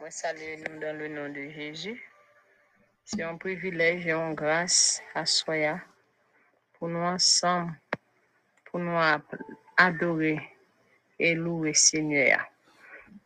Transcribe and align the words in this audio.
Moi, 0.00 0.10
salue 0.10 0.56
nous 0.66 0.80
dans 0.80 0.96
le 0.96 1.08
nom 1.08 1.28
de 1.28 1.50
Jésus. 1.50 2.02
C'est 3.04 3.22
un 3.22 3.36
privilège 3.36 4.06
et 4.06 4.12
une 4.12 4.34
grâce 4.34 5.02
à 5.14 5.26
Soya 5.26 5.78
pour 6.72 6.88
nous 6.88 7.00
ensemble, 7.00 7.74
pour 8.64 8.80
nous 8.80 8.98
adorer 9.76 10.40
et 11.18 11.34
louer 11.34 11.74
Seigneur. 11.74 12.40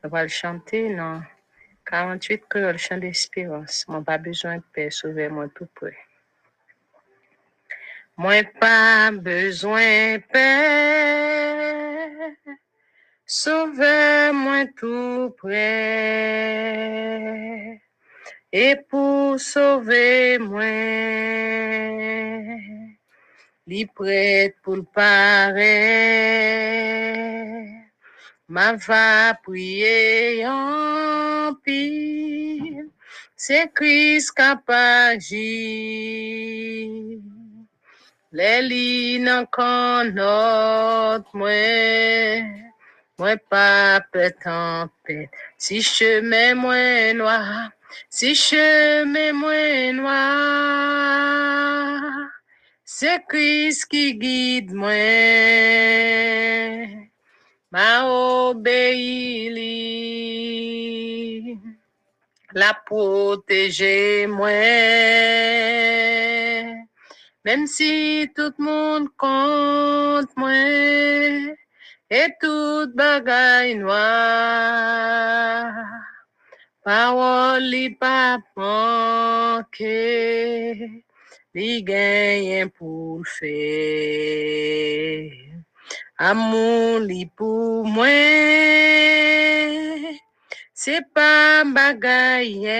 On 0.02 0.08
va 0.08 0.24
le 0.24 0.28
chanter 0.28 0.96
dans 0.96 1.22
48 1.86 2.42
le 2.54 2.76
chant 2.76 2.98
d'espérance. 2.98 3.86
Moi, 3.86 4.02
pas 4.02 4.18
besoin 4.18 4.56
de 4.56 4.64
paix, 4.72 4.90
sauvez-moi 4.90 5.46
tout 5.54 5.68
près. 5.76 5.96
Moi, 8.16 8.42
pas 8.58 9.12
besoin 9.12 10.16
de 10.16 10.22
paix. 10.32 11.54
Sauvez-moi 13.26 14.66
tout 14.76 15.34
près. 15.38 16.64
Et 18.52 18.76
pour 18.88 19.40
sauver 19.40 20.38
moi, 20.38 20.62
li 23.66 23.86
prête 23.86 24.56
pour 24.62 24.76
le. 24.76 24.84
Ma 28.48 28.74
va 28.74 29.34
prier 29.42 30.46
en 30.46 31.54
pile. 31.64 32.90
C'est 33.34 33.72
Christ 33.74 34.32
capable 34.32 35.18
Les 38.32 38.62
lignes 38.62 39.46
qu'on 39.50 40.04
note 40.12 41.26
moi. 41.32 42.63
Moi 43.16 43.36
pas 43.48 44.00
tempête, 44.10 45.30
si 45.56 45.80
chemin 45.82 46.56
moins 46.56 47.14
noir, 47.14 47.70
si 48.10 48.34
chemin 48.34 49.32
moins 49.32 49.92
noir, 49.92 51.22
c'est 52.84 53.22
Christ 53.28 53.86
qui 53.86 54.18
guide 54.18 54.74
moi, 54.74 54.90
m'a 57.70 58.04
obéi, 58.04 59.46
la 62.52 62.74
protéger 62.84 64.26
moi, 64.26 64.50
même 67.44 67.68
si 67.68 68.28
tout 68.34 68.52
le 68.58 68.64
monde 68.64 69.08
compte 69.16 70.36
moi 70.36 71.54
et 72.14 72.30
toute 72.40 72.94
bagaille 72.94 73.74
noire. 73.74 73.92
Parole 76.84 77.64
li 77.72 77.90
pas 77.90 78.38
manquer, 78.56 79.84
li 81.54 81.82
gagne 81.82 82.68
pour 82.76 83.26
faire. 83.26 85.32
Amour 86.18 87.00
li 87.00 87.26
pour 87.36 87.84
moi, 87.84 88.06
c'est 90.72 91.04
pas 91.12 91.64
bagaille, 91.64 92.70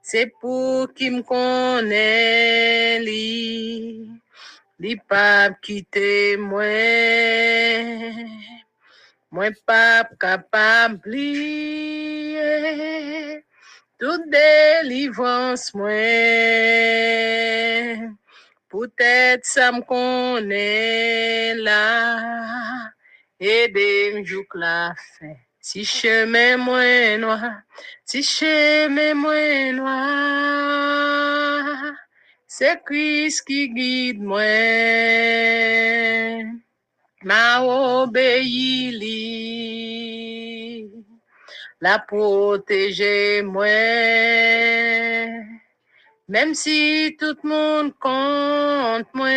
c'est 0.00 0.32
pour 0.40 0.94
qui 0.94 1.10
me 1.10 1.22
connaît 1.22 3.00
li 3.00 4.17
li 4.78 4.94
pas 4.96 5.50
quitter 5.60 6.36
moi 6.36 6.62
moi 9.30 9.50
pas 9.66 10.04
capable 10.20 11.18
toute 13.98 14.30
délivrance 14.30 15.74
moi 15.74 15.90
peut-être 18.68 19.44
ça 19.44 19.72
me 19.72 19.82
connaît 19.82 21.54
là 21.54 22.92
aider 23.40 24.12
me 24.14 24.58
la 24.60 24.94
fin 25.18 25.34
si 25.60 25.84
chemin 25.84 26.56
moi 26.56 27.18
noir 27.18 27.62
si 28.04 28.22
chemin 28.22 29.14
moi 29.14 29.72
noir 29.72 29.98
c'est 32.50 32.82
Christ 32.82 33.42
qui 33.46 33.68
guide 33.68 34.22
moi, 34.22 34.40
m'a 37.22 37.60
obéi, 37.60 38.88
la 41.78 41.98
protéger 41.98 43.42
moi, 43.42 43.66
même 46.26 46.54
si 46.54 47.14
tout 47.20 47.36
le 47.44 47.48
monde 47.48 47.92
compte 48.00 49.12
moi, 49.12 49.28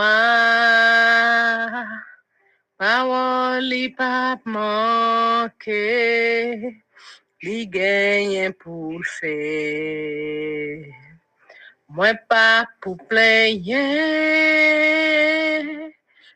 parole 2.78 3.64
li 3.64 3.90
pas 3.90 4.38
manquer 4.46 5.84
li 7.44 7.66
gagne 7.66 8.52
pour 8.52 9.04
faire. 9.04 10.84
Moi 11.88 12.14
pas 12.28 12.66
pour 12.80 12.96
plaindre, 12.96 13.70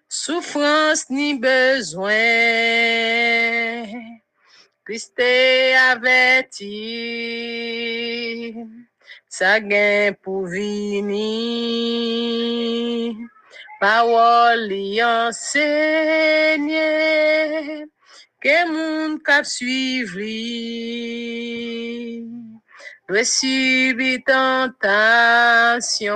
souffrance 0.08 1.08
ni 1.08 1.38
besoin. 1.38 2.12
Christ 4.84 5.20
averti, 5.91 6.64
ça 9.28 9.60
gagne 9.60 10.14
pour 10.22 10.47
venir. 10.47 11.18
Parole 13.80 14.72
enseigne, 15.02 16.72
que 18.41 18.66
moun 18.71 19.19
kap 19.19 19.44
suivre 19.47 20.22
doit 23.09 23.25
subir 23.25 24.22
tentation 24.26 26.15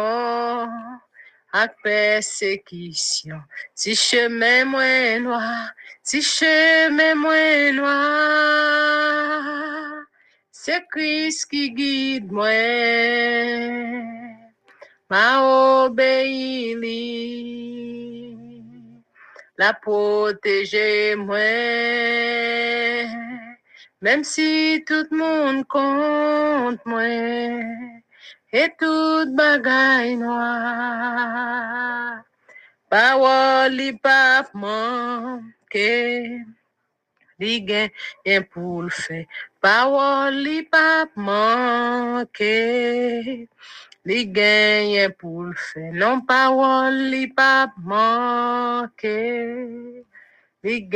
ak 1.52 1.76
persécution. 1.82 3.40
Si 3.74 3.94
chemin 3.94 4.64
moins 4.64 5.20
noir, 5.20 5.74
si 6.02 6.22
chemin 6.22 7.14
moins 7.14 7.72
noir, 7.72 9.42
c'est 10.50 10.84
Christ 10.90 11.46
qui 11.50 11.70
guide 11.72 12.30
moi, 12.32 12.48
m'a 15.10 15.42
obéi 15.84 16.76
la 19.58 19.72
protéger 19.74 21.16
moi. 21.16 21.36
Même 24.00 24.24
si 24.24 24.82
tout 24.86 25.06
le 25.10 25.16
monde 25.16 25.66
compte 25.68 26.84
moi, 26.84 27.04
et 28.52 28.68
toute 28.78 29.34
bagaille 29.34 30.16
noire, 30.16 31.02
parole 32.90 33.80
pas 34.02 34.44
manquer, 34.54 36.40
li 37.38 37.62
gain 37.62 37.88
pour 38.50 38.82
le 38.82 38.90
faire, 38.90 39.26
parole 39.60 40.34
li 40.34 40.68
manquer, 41.16 42.38
li 44.04 44.32
pour 45.18 45.42
le 45.44 45.54
faire. 45.54 45.92
Non 45.92 46.20
parole 46.22 47.10
li 47.10 47.28
pas 47.28 47.72
manquer. 47.78 49.56
Li 50.64 50.88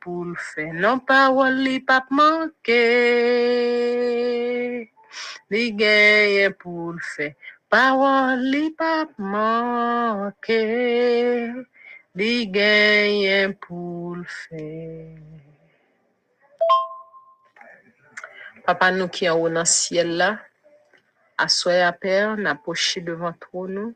pour 0.00 0.24
le 0.24 0.34
faire. 0.34 0.74
Non 0.74 0.98
parole 0.98 1.56
li 1.56 1.80
pas 1.80 2.04
manquer. 2.10 2.76
Li 5.50 5.72
gagne 5.72 6.50
pour 6.52 6.92
le 6.92 6.98
faire. 7.00 7.34
Parole 7.68 8.40
li 8.50 8.70
pas 8.72 9.06
manquer. 9.18 10.62
Li 12.14 12.50
pour 13.60 14.16
le 14.16 14.24
faire. 14.24 15.16
Papa 18.66 18.90
nous 18.92 19.08
qui 19.08 19.24
est 19.24 19.30
au 19.30 19.48
dans 19.48 19.60
le 19.60 19.64
ciel 19.64 20.38
à 21.38 21.92
Père, 21.92 22.36
n'a 22.36 22.54
poché 22.56 23.00
devant 23.00 23.32
nous. 23.52 23.94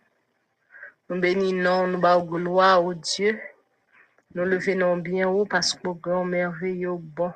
Nous 1.08 1.20
bénissons, 1.20 1.88
nous 1.88 1.98
bas 1.98 2.18
gloire 2.18 2.84
au 2.84 2.94
Dieu. 2.94 3.38
Nous 4.34 4.44
le 4.44 4.58
venons 4.58 4.96
bien 4.96 5.28
haut 5.28 5.44
parce 5.44 5.74
que 5.74 5.88
grand 5.88 6.24
merveilleux 6.24 6.96
bon. 6.96 7.32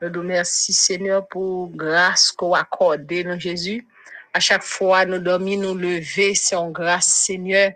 Nous 0.00 0.10
te 0.10 0.18
merci 0.18 0.72
Seigneur 0.72 1.28
pour 1.28 1.68
grâce 1.68 2.32
qu'on 2.32 2.54
accordé 2.54 3.22
nous 3.22 3.38
Jésus. 3.38 3.86
À 4.32 4.40
chaque 4.40 4.62
fois 4.62 5.04
nous 5.04 5.18
dormons, 5.18 5.60
nous 5.60 5.74
lever, 5.74 6.34
c'est 6.34 6.56
en 6.56 6.70
grâce 6.70 7.06
Seigneur. 7.06 7.72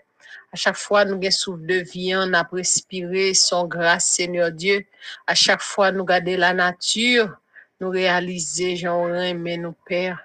À 0.54 0.56
chaque 0.56 0.76
fois, 0.76 1.04
nous 1.04 1.16
avons 1.16 1.30
souffle 1.32 1.66
de 1.66 1.80
vie, 1.80 2.14
on 2.14 2.32
a 2.32 2.44
respiré 2.44 3.34
son 3.34 3.66
grâce, 3.66 4.06
Seigneur 4.06 4.52
Dieu. 4.52 4.86
À 5.26 5.34
chaque 5.34 5.60
fois, 5.60 5.90
nous 5.90 6.04
gardons 6.04 6.36
la 6.38 6.54
nature, 6.54 7.36
nous 7.80 7.90
réaliser, 7.90 8.76
j'en 8.76 9.08
mais 9.34 9.56
nous 9.56 9.74
Père. 9.84 10.24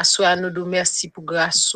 À 0.00 0.04
soi, 0.04 0.36
nous 0.36 0.48
nous 0.48 0.64
merci 0.64 1.08
pour 1.08 1.24
grâce. 1.24 1.74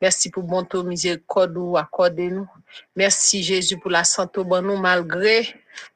Merci 0.00 0.30
pour 0.30 0.44
bon 0.44 0.64
ton 0.64 0.82
miséricorde 0.82 1.58
ou 1.58 1.76
accordé 1.76 2.30
nous. 2.30 2.48
Merci 2.96 3.42
Jésus 3.42 3.76
pour 3.76 3.90
la 3.90 4.02
santé 4.02 4.42
bon 4.42 4.64
nous 4.64 4.78
malgré 4.78 5.46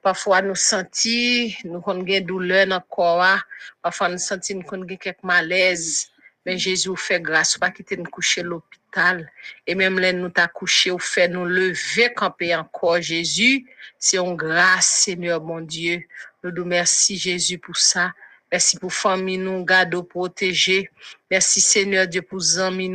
parfois 0.03 0.43
nous 0.43 0.55
sentir 0.55 1.57
nous 1.65 1.83
avons 1.87 2.05
douleur 2.21 2.67
dans 2.67 2.77
le 2.77 2.83
corps. 2.87 3.39
Parfois 3.81 4.11
nous 4.11 4.19
sentir 4.19 4.57
nous 4.57 4.75
avons 4.75 4.85
quelques 4.85 5.23
malaise. 5.23 6.11
Mais 6.45 6.59
Jésus 6.59 6.95
fait 6.99 7.19
grâce, 7.19 7.57
pas 7.57 7.71
quitter 7.71 7.97
nous 7.97 8.05
coucher 8.05 8.43
l'hôpital. 8.43 9.33
Et 9.67 9.75
même 9.75 9.99
là, 9.99 10.13
nous 10.13 10.29
t'a 10.29 10.47
couché, 10.47 10.91
ou 10.91 10.99
fait 10.99 11.29
nous 11.29 11.47
lever, 11.47 12.13
camper 12.13 12.55
encore. 12.55 13.01
Jésus, 13.01 13.67
c'est 13.99 14.19
une 14.19 14.37
grâce, 14.37 15.05
Seigneur, 15.07 15.43
mon 15.43 15.63
Dieu. 15.63 16.03
Nous 16.43 16.51
nous 16.51 16.67
merci, 16.67 17.17
Jésus, 17.17 17.57
pour 17.57 17.79
ça. 17.79 18.13
Merci 18.55 18.79
pour 18.79 18.93
famille 18.93 19.37
nous, 19.37 19.65
garde, 19.65 20.01
protéger. 20.03 20.89
Merci, 21.29 21.61
Seigneur 21.61 22.07
Dieu, 22.07 22.23
pour 22.23 22.41
amis. 22.61 22.89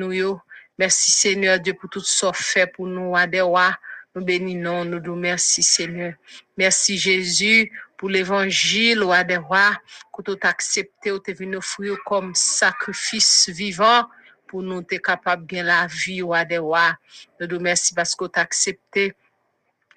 Merci, 0.77 1.11
Seigneur 1.11 1.59
Dieu, 1.59 1.73
pour 1.73 1.89
tout 1.89 1.99
ce 1.99 2.31
fait 2.33 2.67
pour 2.67 2.87
nous, 2.87 3.13
Adewa. 3.13 3.77
Nous 4.15 4.23
bénissons, 4.23 4.85
nous 4.85 5.01
nous 5.01 5.17
merci, 5.17 5.61
Seigneur. 5.61 6.13
Merci, 6.55 6.97
Jésus, 6.97 7.73
pour 7.97 8.07
l'évangile, 8.07 9.03
Adewa, 9.11 9.73
que 10.13 10.21
tu 10.21 10.31
as 10.41 10.47
accepté, 10.47 11.11
ou 11.11 11.19
venu 11.27 11.57
offrir 11.57 11.97
comme 12.05 12.33
sacrifice 12.33 13.49
vivant 13.49 14.07
pour 14.47 14.63
nous 14.63 14.79
être 14.79 15.01
capable 15.01 15.45
de 15.45 15.57
la 15.57 15.87
vie, 15.87 16.23
Adewa. 16.33 16.95
Nous 17.37 17.47
nous 17.47 17.59
merci 17.59 17.93
parce 17.93 18.15
que 18.15 18.23
tu 18.27 18.39
as 18.39 18.43
accepté. 18.43 19.13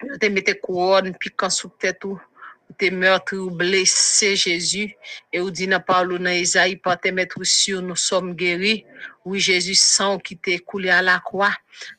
Nous 0.05 0.17
te 0.17 0.25
mettez 0.25 0.59
couronne, 0.59 1.15
piquant 1.15 1.49
sous 1.49 1.69
tête, 1.69 2.03
ou 2.03 2.19
tes 2.77 2.91
meurtres 2.91 3.35
ou 3.35 3.49
blessés, 3.49 4.35
Jésus. 4.35 4.95
Et 5.31 5.39
ou 5.39 5.51
dit 5.51 5.67
dans 5.67 5.79
parole 5.79 6.19
dans 6.19 6.29
Isaïe, 6.29 6.75
par 6.77 6.99
tes 6.99 7.11
maîtres 7.11 7.43
sur 7.43 7.81
nous 7.81 7.95
sommes 7.95 8.33
guéris. 8.35 8.85
Oui, 9.25 9.39
Jésus, 9.39 9.75
sang 9.75 10.19
qui 10.19 10.37
t'est 10.37 10.59
coulé 10.59 10.89
à 10.89 11.01
la 11.01 11.19
croix. 11.19 11.53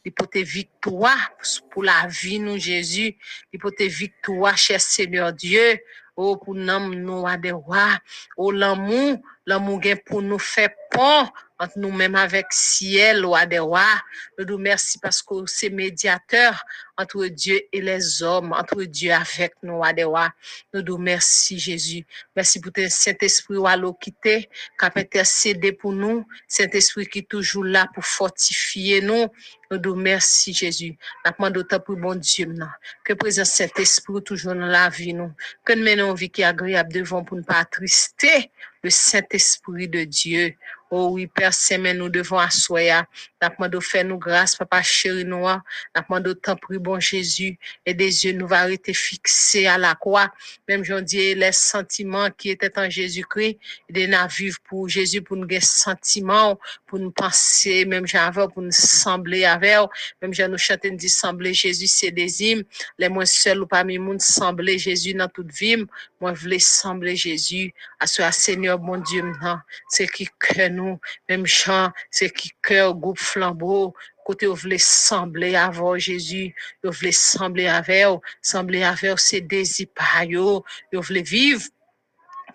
Il 0.05 0.13
peut 0.13 0.27
te 0.27 0.39
victoire 0.39 1.31
pour 1.71 1.83
la 1.83 2.07
vie, 2.09 2.39
nous, 2.39 2.59
Jésus. 2.59 3.17
Il 3.53 3.59
peut 3.59 3.73
te 3.73 3.85
victoire, 3.85 4.57
cher 4.57 4.81
Seigneur 4.81 5.33
Dieu. 5.33 5.79
Oh, 6.17 6.37
pour 6.37 6.55
nous, 6.55 6.95
nous. 6.95 7.25
Oh, 8.37 8.51
l'amour, 8.51 9.19
l'amour 9.47 9.81
pour 10.07 10.23
nous 10.23 10.39
faire 10.39 10.71
pont 10.95 11.29
entre 11.59 11.79
nous-mêmes 11.79 12.15
avec 12.17 12.47
ciel 12.51 13.25
à 13.35 13.47
des 13.47 13.59
rois. 13.59 14.01
Nous 14.39 14.45
nous 14.45 14.59
merci 14.59 14.99
parce 14.99 15.23
que 15.23 15.35
c'est 15.47 15.71
médiateur 15.71 16.65
entre 16.97 17.27
Dieu 17.27 17.61
et 17.73 17.81
les 17.81 18.23
hommes, 18.23 18.53
entre 18.53 18.83
Dieu 18.85 19.13
avec 19.13 19.55
nous 19.63 19.83
à 19.83 19.93
des 19.93 20.05
rois. 20.05 20.31
Nous 20.73 20.83
nous 20.83 20.99
merci 20.99 21.59
Jésus. 21.59 22.05
Merci 22.35 22.61
pour 22.61 22.73
ton 22.73 22.89
Saint-Esprit 22.89 23.57
à 23.67 23.77
quitter, 24.01 24.49
qui 24.79 24.85
a 24.85 24.93
intercédé 24.95 25.73
pour 25.73 25.93
nous. 25.93 26.27
Saint-Esprit 26.49 27.07
qui 27.07 27.21
est 27.21 27.29
toujours 27.29 27.65
là 27.65 27.87
pour 27.95 28.05
fortifier 28.05 29.01
nous. 29.01 29.27
Nous 29.71 29.79
nous 29.79 29.95
merci 29.95 30.53
Jésus. 30.53 30.97
Nous 31.25 31.33
demandons 31.39 31.61
autant 31.61 31.81
pour 31.81 31.97
bon 31.97 32.15
Dieu 32.15 32.47
maintenant. 32.47 32.71
Que 33.05 33.13
présence 33.13 33.51
Saint-Esprit 33.51 34.23
toujours 34.23 34.55
dans 34.55 34.67
la 34.67 34.89
vie 34.89 35.15
nous. 35.15 35.33
Que 35.65 35.73
nous 35.73 35.85
menons 35.85 36.11
une 36.11 36.17
vie 36.17 36.31
qui 36.31 36.43
est 36.43 36.45
agréable 36.45 36.93
devant 36.93 37.25
pour 37.25 37.37
ne 37.37 37.43
pas 37.43 37.59
attrister 37.59 38.51
le 38.83 38.91
Saint-Esprit 38.91 39.89
de 39.89 40.05
Dieu. 40.05 40.55
Oh 40.91 41.11
oui, 41.13 41.27
Père 41.27 41.55
Saint, 41.55 41.95
nous 41.95 42.09
devons 42.09 42.39
assoyer. 42.39 43.01
Nous 43.49 43.57
demandons 43.57 43.81
faire 43.81 44.05
nous 44.05 44.19
grâce, 44.19 44.57
Papa 44.57 44.83
chéri 44.83 45.25
nous. 45.25 45.47
Nous 45.47 46.03
demandons 46.09 46.35
tant 46.35 46.57
pour 46.57 46.79
bon 46.81 47.01
Jésus. 47.01 47.59
Et 47.85 47.95
des 47.95 48.25
yeux 48.25 48.33
nous 48.33 48.47
va 48.47 48.65
rester 48.65 48.95
fixés 48.95 49.67
à 49.67 49.79
la 49.79 49.95
croix. 49.95 50.33
Même 50.69 50.85
j'en 50.85 51.01
dis 51.01 51.35
les 51.35 51.53
sentiments 51.53 52.31
qui 52.31 52.51
étaient 52.51 52.79
en 52.79 52.89
Jésus-Christ. 52.89 53.59
Et 53.95 54.07
nous 54.07 54.17
vivre 54.29 54.59
pour 54.65 54.89
Jésus, 54.89 55.23
pour 55.23 55.37
nous 55.37 55.47
des 55.47 55.61
sentiments, 55.61 56.59
pour 56.87 56.99
nous 56.99 57.11
penser, 57.11 57.85
même 57.85 58.07
j'avais 58.07 58.47
pour 58.49 58.63
nous 58.63 58.71
sembler 58.71 59.45
avec. 59.45 59.79
Même 60.21 60.33
j'en 60.33 60.49
nous 60.49 60.59
chanter, 60.59 60.91
nous 60.91 60.99
sembler 61.09 61.55
Jésus, 61.55 61.87
c'est 61.87 62.11
des 62.11 62.43
hymnes. 62.43 62.65
Les 62.99 63.09
moins 63.09 63.25
seuls 63.25 63.63
ou 63.63 63.67
parmi 63.67 63.99
nous, 63.99 64.19
sembler 64.19 64.79
Jésus 64.79 65.15
dans 65.15 65.29
toute 65.29 65.53
vie. 65.53 65.85
Moi, 66.21 66.35
je 66.35 66.41
voulais 66.41 66.59
sembler 66.59 67.17
Jésus. 67.17 67.73
À 68.01 68.07
ce 68.07 68.23
Seigneur, 68.31 68.81
mon 68.81 68.99
Dieu, 68.99 69.23
maintenant. 69.23 69.61
C'est 69.89 70.07
qui 70.07 70.29
que 70.39 70.69
nous, 70.69 70.99
même 71.29 71.47
Jean, 71.47 71.91
c'est 72.11 72.31
qui 72.31 72.53
cœur, 72.63 72.95
groupe 72.95 73.19
flambeau, 73.35 73.95
côté 74.25 74.47
vous 74.47 74.55
voulez 74.55 74.79
sembler 74.79 75.57
avant 75.57 75.99
Jésus, 75.99 76.55
vous 76.83 76.93
voulez 76.93 77.13
sembler 77.13 77.67
avec, 77.67 78.21
sembler 78.41 78.85
avec 78.85 79.19
ses 79.19 79.41
désirs 79.41 79.89
vous 80.93 81.03
voulez 81.03 81.23
vivre 81.23 81.63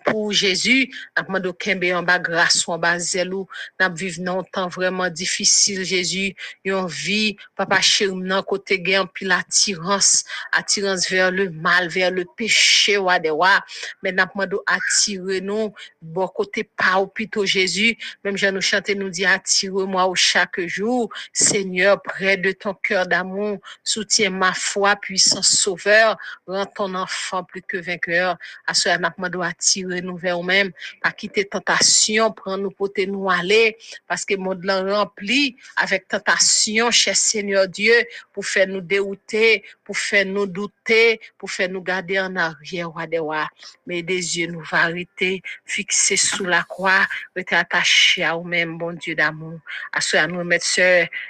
pour 0.04 0.32
Jésus, 0.32 0.90
n'a 1.16 1.22
demandé 1.22 1.50
kembe 1.58 1.84
en 1.92 2.02
bas 2.02 2.18
grâce 2.18 2.66
en 2.68 2.78
bas 2.78 2.98
zèlou, 2.98 3.46
n'a 3.78 3.88
vivre 3.88 4.30
un 4.30 4.42
temps 4.42 4.68
vraiment 4.68 5.08
difficile 5.08 5.84
Jésus, 5.84 6.34
une 6.64 6.86
vie 6.86 7.36
papa 7.56 7.80
chéri 7.80 8.14
nan 8.14 8.42
côté 8.42 8.80
gain 8.80 9.06
puis 9.06 9.30
attirance, 9.30 10.24
attirance 10.52 11.08
vers 11.08 11.30
le 11.30 11.50
mal, 11.50 11.88
vers 11.88 12.10
le 12.10 12.24
péché 12.36 12.96
wa 12.98 13.18
de 13.18 13.30
wa, 13.30 13.62
mais 14.02 14.12
n'a 14.12 14.26
demandé 14.26 14.56
attirer 14.66 15.40
nous 15.40 15.72
bon 16.02 16.28
côté 16.28 16.64
pas 16.64 17.04
plutôt 17.06 17.44
Jésus, 17.44 17.96
même 18.24 18.36
je 18.36 18.46
nous 18.46 18.60
chanter 18.60 18.94
nous 18.94 19.10
dit 19.10 19.26
attire-moi 19.26 20.06
au 20.06 20.14
chaque 20.14 20.60
jour, 20.66 21.10
Seigneur 21.32 22.00
près 22.02 22.36
de 22.36 22.52
ton 22.52 22.74
cœur 22.74 23.06
d'amour, 23.06 23.58
soutiens 23.84 24.30
ma 24.30 24.52
foi, 24.52 24.96
puissant 24.96 25.42
sauveur, 25.42 26.16
rends 26.46 26.66
ton 26.66 26.94
enfant 26.94 27.44
plus 27.44 27.62
que 27.62 27.76
vainqueur, 27.76 28.36
à 28.66 28.74
ce 28.74 28.88
n'a 28.88 29.10
demandé 29.10 29.38
attirer 29.42 29.89
nous 30.00 30.16
vers 30.16 30.36
nous-mêmes, 30.36 30.72
pas 31.02 31.12
quitter 31.12 31.44
tentation, 31.44 32.32
prendre 32.32 32.64
nous 32.64 32.70
pour 32.70 32.90
nous 33.06 33.30
aller, 33.30 33.76
parce 34.06 34.24
que 34.24 34.34
le 34.34 34.40
monde 34.40 34.64
rempli 34.68 35.56
avec 35.76 36.08
tentation, 36.08 36.90
cher 36.90 37.16
Seigneur 37.16 37.68
Dieu, 37.68 37.94
pour 38.32 38.46
faire 38.46 38.66
nous 38.68 38.80
dérouter, 38.80 39.64
pour 39.84 39.96
faire 39.96 40.26
nous 40.26 40.46
douter, 40.46 41.20
pour 41.38 41.50
faire 41.50 41.68
nous 41.68 41.82
garder 41.82 42.18
en 42.20 42.36
arrière, 42.36 42.90
Mais 43.86 44.02
des 44.02 44.38
yeux 44.38 44.46
nous 44.48 44.64
arrêter, 44.70 45.42
fixés 45.64 46.16
sous 46.16 46.44
la 46.44 46.62
croix, 46.62 47.06
rester 47.34 47.56
attachés 47.56 48.24
à 48.24 48.34
nous-mêmes, 48.34 48.78
bon 48.78 48.96
Dieu 48.96 49.14
d'amour. 49.14 49.60
À 49.92 50.00
ce 50.00 50.26
nous 50.26 50.44
mettre 50.44 50.66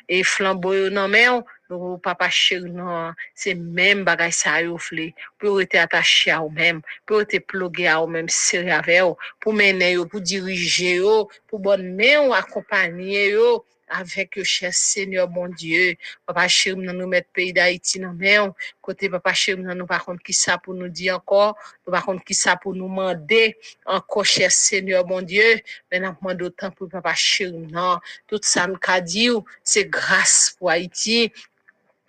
et 0.08 0.24
flambeau 0.24 0.90
non 0.90 1.08
mais 1.08 1.26
nous, 1.70 1.98
papa 1.98 2.28
chéri, 2.28 2.70
non, 2.70 3.12
c'est 3.34 3.54
même 3.54 4.04
bagay 4.04 4.30
ça 4.30 4.60
yo 4.60 4.76
vle, 4.76 5.12
pour 5.38 5.60
être 5.62 5.76
attaché 5.76 6.30
à 6.30 6.40
vous-même, 6.40 6.82
pour 7.06 7.22
être 7.22 7.38
plugué 7.46 7.86
à 7.86 7.98
vous-même, 7.98 8.28
serré 8.28 8.72
avec 8.72 9.02
vous, 9.02 9.16
pour 9.40 9.52
mener 9.54 9.92
yo, 9.92 10.06
pour 10.06 10.20
diriger 10.20 10.96
yo, 10.96 11.30
pour 11.46 11.60
bonne 11.60 11.94
main 11.94 12.26
ou 12.26 12.34
accompagner 12.34 13.30
yo, 13.30 13.64
avec 13.92 14.36
le 14.36 14.44
cher 14.44 14.72
Seigneur, 14.72 15.28
mon 15.28 15.48
Dieu. 15.48 15.96
Papa 16.24 16.46
chéri, 16.46 16.76
nous 16.76 16.92
nous 16.92 17.08
mettre 17.08 17.28
pays 17.32 17.52
d'Haïti 17.52 17.98
dans 17.98 18.12
main. 18.12 18.54
Côté 18.80 19.10
papa 19.10 19.34
chéri, 19.34 19.60
nous 19.60 19.86
par 19.86 20.04
contre 20.04 20.22
qui 20.22 20.32
ça 20.32 20.58
pour 20.58 20.74
nous 20.74 20.88
dire 20.88 21.16
encore, 21.16 21.58
nous 21.84 21.92
par 21.92 22.04
contre 22.04 22.24
qui 22.24 22.34
ça 22.34 22.56
pour 22.56 22.74
nous 22.74 22.88
demander 22.88 23.58
encore, 23.84 24.24
cher 24.24 24.52
Seigneur, 24.52 25.04
mon 25.06 25.22
Dieu? 25.22 25.60
Mais 25.90 25.98
nous 25.98 26.14
demandons 26.20 26.46
autant 26.46 26.70
pour 26.70 26.88
papa 26.88 27.14
chéri, 27.16 27.50
non. 27.50 27.98
Tout 28.28 28.38
ça, 28.42 28.68
nous 28.68 28.78
dit, 29.02 29.28
c'est 29.64 29.86
grâce 29.86 30.54
pour 30.56 30.70
Haïti. 30.70 31.32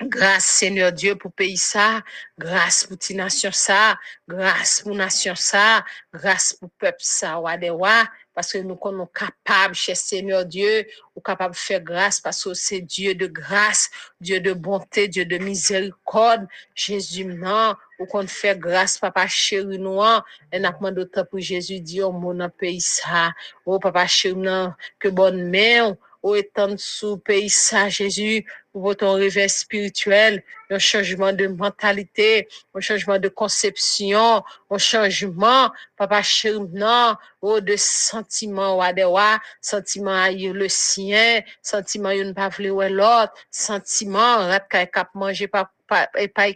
Grâce 0.03 0.45
Seigneur 0.45 0.91
Dieu 0.91 1.15
pour 1.15 1.31
pays 1.31 1.57
ça, 1.57 2.01
grâce 2.37 2.85
pour 2.85 2.97
ti 2.97 3.13
nation 3.13 3.51
ça, 3.51 3.97
grâce 4.27 4.81
pour 4.81 4.95
nation 4.95 5.35
ça, 5.35 5.85
grâce 6.11 6.53
pour 6.53 6.71
peuple 6.71 6.97
ça, 6.99 7.39
wadewa, 7.39 8.05
parce 8.33 8.53
que 8.53 8.57
nous 8.57 8.79
sommes 8.81 9.05
capables, 9.13 9.75
cher 9.75 9.95
Seigneur 9.95 10.43
Dieu, 10.45 10.87
ou 11.15 11.21
capables 11.21 11.53
de 11.53 11.59
faire 11.59 11.81
grâce 11.81 12.19
parce 12.19 12.43
que 12.43 12.53
c'est 12.55 12.81
Dieu 12.81 13.13
de 13.13 13.27
grâce, 13.27 13.91
Dieu 14.19 14.39
de 14.39 14.53
bonté, 14.53 15.07
Dieu 15.07 15.25
de 15.25 15.37
miséricorde. 15.37 16.47
Jésus, 16.73 17.25
non, 17.25 17.75
ou 17.99 18.07
qu'on 18.07 18.25
fait 18.25 18.57
grâce, 18.57 18.97
papa 18.97 19.27
chéri 19.27 19.77
nous, 19.77 20.01
et 20.51 20.57
n'a 20.57 20.71
pas 20.71 20.91
temps 20.91 21.25
pour 21.25 21.39
Jésus 21.39 21.83
oh 22.01 22.11
mon 22.11 22.49
pays 22.49 22.81
ça, 22.81 23.33
oh 23.67 23.77
papa 23.77 24.07
chéri 24.07 24.35
non, 24.35 24.73
que 24.97 25.09
bonne 25.09 25.47
main, 25.51 25.95
ou 26.23 26.35
étant 26.35 26.75
sous 26.77 27.17
pays 27.17 27.49
ça, 27.49 27.89
Jésus, 27.89 28.45
pour 28.71 28.83
votre 28.83 29.07
réveil 29.07 29.49
spirituel, 29.49 30.43
un 30.69 30.79
changement 30.79 31.33
de 31.33 31.47
mentalité, 31.47 32.47
un 32.73 32.79
changement 32.79 33.19
de 33.19 33.27
conception, 33.27 34.43
un 34.69 34.77
changement, 34.77 35.71
papa 35.97 36.21
chéri, 36.21 36.59
non, 36.71 37.15
ou 37.41 37.59
de 37.59 37.75
sentiment, 37.77 38.77
ou 38.77 38.93
de 38.93 39.03
wa, 39.03 39.39
sentiment 39.61 40.27
le 40.29 40.67
sien, 40.69 41.41
sentiment 41.61 42.09
ne 42.09 42.33
pas 42.33 42.49
l'autre, 42.59 43.33
sentiment, 43.49 44.37
rat 44.37 44.59
cap 44.59 45.09
manger 45.15 45.47
pas 45.47 45.71
et 46.17 46.27
pas 46.27 46.49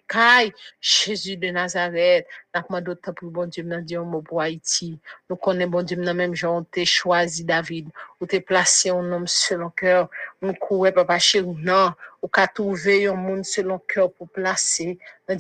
Jésus 0.79 1.37
de 1.37 1.49
Nazareth, 1.49 2.25
n'a 2.53 2.61
pas 2.61 2.81
d'autre 2.81 3.11
pour 3.11 3.31
bon 3.31 3.47
Dieu, 3.47 3.63
n'a 3.63 3.81
dit 3.81 3.97
mot 3.97 4.21
pour 4.21 4.41
Haïti. 4.41 4.99
Nous 5.29 5.35
connaissons 5.35 5.69
bon 5.69 5.83
Dieu, 5.83 5.97
même 5.97 6.35
gens, 6.35 6.63
t'es 6.63 6.85
choisi 6.85 7.43
David, 7.43 7.89
ou 8.19 8.25
t'es 8.25 8.41
placé 8.41 8.89
un 8.89 9.11
homme 9.11 9.27
selon 9.27 9.69
cœur, 9.69 10.09
nous 10.41 10.53
courir, 10.53 10.93
papa 10.93 11.19
chéri, 11.19 11.55
non, 11.61 11.91
ou 12.25 12.27
ka 12.27 12.47
trouve 12.47 12.89
yon 12.89 13.17
moun 13.17 13.43
selon 13.43 13.77
cœur 13.77 14.11
pour 14.11 14.27
placer 14.29 14.97
dans 15.27 15.37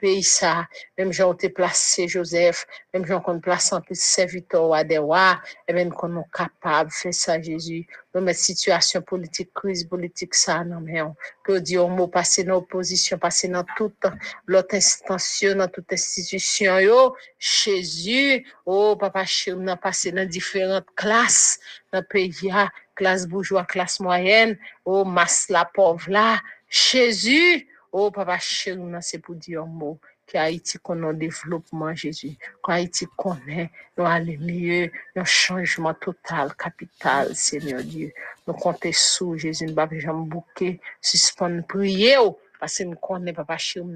pays 0.00 0.22
ça, 0.22 0.66
même 0.98 1.12
j'ai 1.12 1.28
été 1.28 1.48
placé 1.48 2.08
Joseph, 2.08 2.66
même 2.92 3.06
j'ai 3.06 3.18
qu'on 3.24 3.40
place 3.40 3.72
en 3.72 3.80
plus 3.80 4.00
serviteur 4.00 4.68
ou 4.68 4.74
adewa, 4.74 5.40
et 5.68 5.72
même 5.72 5.92
qu'on 5.92 6.20
est 6.20 6.24
capable 6.32 6.90
de 6.90 6.94
faire 6.94 7.14
ça 7.14 7.40
Jésus. 7.40 7.86
Dans 8.12 8.20
notre 8.20 8.38
situation 8.38 9.02
politique, 9.02 9.52
crise 9.54 9.84
politique 9.84 10.34
ça, 10.34 10.64
non 10.64 10.80
mais 10.80 11.02
on, 11.02 11.14
que 11.42 11.58
Dieu 11.58 11.80
au 11.80 11.88
mot 11.88 12.08
passer 12.08 12.44
dans 12.44 12.54
l'opposition, 12.54 13.18
passer 13.18 13.48
dans 13.48 13.64
toute 13.76 14.04
l'autre 14.46 14.74
instance, 14.74 15.44
dans 15.56 15.68
toute 15.68 15.92
institution 15.92 16.78
yo, 16.78 17.16
Jésus, 17.38 18.46
oh 18.66 18.96
papa 18.96 19.24
chéri, 19.24 19.58
on 19.58 19.76
passé 19.76 20.12
dans 20.12 20.28
différentes 20.28 20.86
classes 20.94 21.58
dans 21.92 22.00
le 22.00 22.04
pays, 22.04 22.50
ah, 22.52 22.70
classe 22.94 23.26
bourgeois, 23.26 23.64
classe 23.64 24.00
moyenne, 24.00 24.56
oh 24.84 25.04
masse 25.04 25.46
la 25.48 25.64
pauvre 25.64 26.08
là, 26.08 26.40
Jésus, 26.68 27.68
Oh, 27.96 28.10
papa 28.10 28.38
chéri, 28.40 28.80
c'est 29.02 29.20
pour 29.20 29.36
dire 29.36 29.62
un 29.62 29.66
mot. 29.66 30.00
Que 30.26 30.36
Haïti 30.36 30.78
connaît 30.78 31.06
un 31.06 31.12
développement, 31.12 31.94
Jésus. 31.94 32.36
Que 32.60 32.72
Haïti 32.72 33.06
connaît, 33.16 33.70
aller 33.96 34.36
mieux, 34.36 34.90
un 35.14 35.24
changement 35.24 35.94
total, 35.94 36.56
capital, 36.56 37.32
Seigneur 37.36 37.84
Dieu. 37.84 38.12
Nous 38.48 38.54
comptons 38.54 38.90
sous 38.92 39.38
Jésus, 39.38 39.66
nous 39.66 39.74
ne 39.76 40.00
jamais 40.00 40.26
bouquer, 40.26 40.80
suspendre, 41.00 41.64
prier, 41.68 42.16
oh, 42.18 42.36
parce 42.58 42.78
que 42.78 42.82
nous 42.82 42.96
connaissons, 42.96 43.36
papa 43.36 43.58
chéri, 43.58 43.86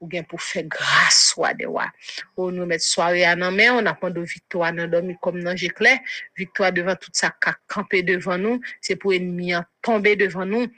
ou 0.00 0.06
bien 0.06 0.22
pour 0.22 0.40
faire 0.40 0.62
grâce, 0.62 1.32
soit 1.34 1.52
de 1.54 1.66
wa. 1.66 1.86
Oh, 2.36 2.52
nous 2.52 2.66
mettre 2.66 2.84
soirée 2.84 3.24
à 3.24 3.34
nos 3.34 3.50
mains, 3.50 3.82
on 3.82 3.84
a 3.84 3.94
pas 3.94 4.10
de 4.10 4.20
victoire, 4.20 4.72
nous 4.72 4.86
dormi 4.86 5.16
comme 5.20 5.42
dans 5.42 5.56
clair, 5.56 5.98
victoire 6.36 6.72
devant 6.72 6.94
tout 6.94 7.10
ça, 7.12 7.34
camper 7.66 8.04
devant 8.04 8.38
nous, 8.38 8.60
c'est 8.80 8.94
pour 8.94 9.12
ennemi 9.12 9.54
tomber 9.82 10.14
devant 10.14 10.46
nous, 10.46 10.68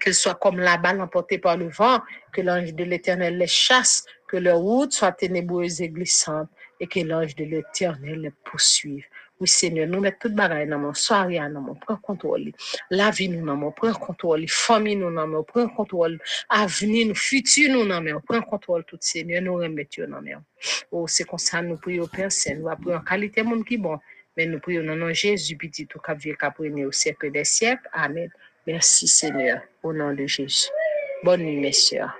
qu'elle 0.00 0.14
soit 0.14 0.34
comme 0.34 0.58
la 0.58 0.76
balle 0.76 1.00
emportée 1.00 1.38
par 1.38 1.56
le 1.56 1.68
vent, 1.68 2.00
que 2.32 2.40
l'ange 2.40 2.74
de 2.74 2.84
l'éternel 2.84 3.38
les 3.38 3.46
chasse, 3.46 4.04
que 4.28 4.36
leur 4.36 4.58
route 4.58 4.92
soit 4.92 5.12
ténébreuse 5.12 5.80
et 5.80 5.88
glissante, 5.88 6.48
et 6.80 6.86
que 6.86 7.00
l'ange 7.00 7.34
de 7.36 7.44
l'éternel 7.44 8.20
les 8.20 8.32
poursuive. 8.44 9.04
Oui, 9.38 9.48
Seigneur, 9.48 9.86
nous 9.86 10.00
mettons 10.00 10.16
toute 10.22 10.34
bagaille 10.34 10.66
dans 10.66 10.78
mon 10.78 10.94
soirée, 10.94 11.38
dans 11.38 11.60
mon 11.60 11.74
prends 11.74 11.98
contrôle. 11.98 12.52
La 12.90 13.10
vie, 13.10 13.28
nous, 13.28 13.44
dans 13.44 13.54
mon 13.54 13.70
prends 13.70 13.92
contrôle. 13.92 14.46
Famille, 14.48 14.96
nous, 14.96 15.14
dans 15.14 15.26
mon 15.26 15.42
prends 15.42 15.68
contrôle. 15.68 16.18
Avenir, 16.48 17.14
futur, 17.14 17.70
nous, 17.70 17.86
dans 17.86 18.02
mon 18.02 18.20
prends 18.20 18.40
contrôle. 18.40 18.84
Tout, 18.84 18.96
Seigneur, 18.98 19.42
nous 19.42 19.56
remettons 19.56 20.08
dans 20.08 20.22
mon. 20.22 20.42
Oh, 20.90 21.06
c'est 21.06 21.24
comme 21.24 21.38
ça, 21.38 21.60
nous 21.60 21.76
prions, 21.76 22.06
Père 22.06 22.32
Saint. 22.32 22.54
Nous 22.54 22.70
prions 22.80 22.96
en 22.96 23.00
qualité, 23.00 23.42
monde 23.42 23.66
qui 23.66 23.76
bon. 23.76 23.98
Mais 24.38 24.46
nous 24.46 24.58
prions 24.58 24.84
dans 24.84 24.96
nom 24.96 25.12
Jésus, 25.12 25.56
petit, 25.56 25.86
tout 25.86 25.98
cap, 25.98 26.18
vieux 26.18 26.34
cap, 26.34 26.58
au 26.58 26.92
siècle 26.92 27.30
des 27.30 27.44
siècles. 27.44 27.88
Amen. 27.92 28.30
Merci 28.66 29.06
Seigneur, 29.06 29.60
au 29.84 29.92
nom 29.92 30.12
de 30.12 30.26
Jésus. 30.26 30.68
Bonne 31.22 31.42
nuit, 31.42 31.60
messieurs. 31.60 32.00
Alors, 32.00 32.14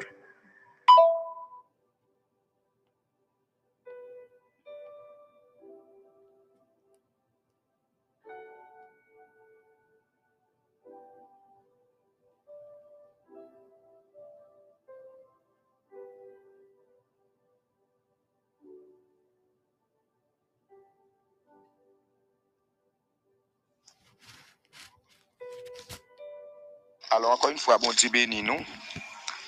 bon 27.74 27.92
Dieu 27.92 28.08
béni 28.10 28.42
nous. 28.42 28.64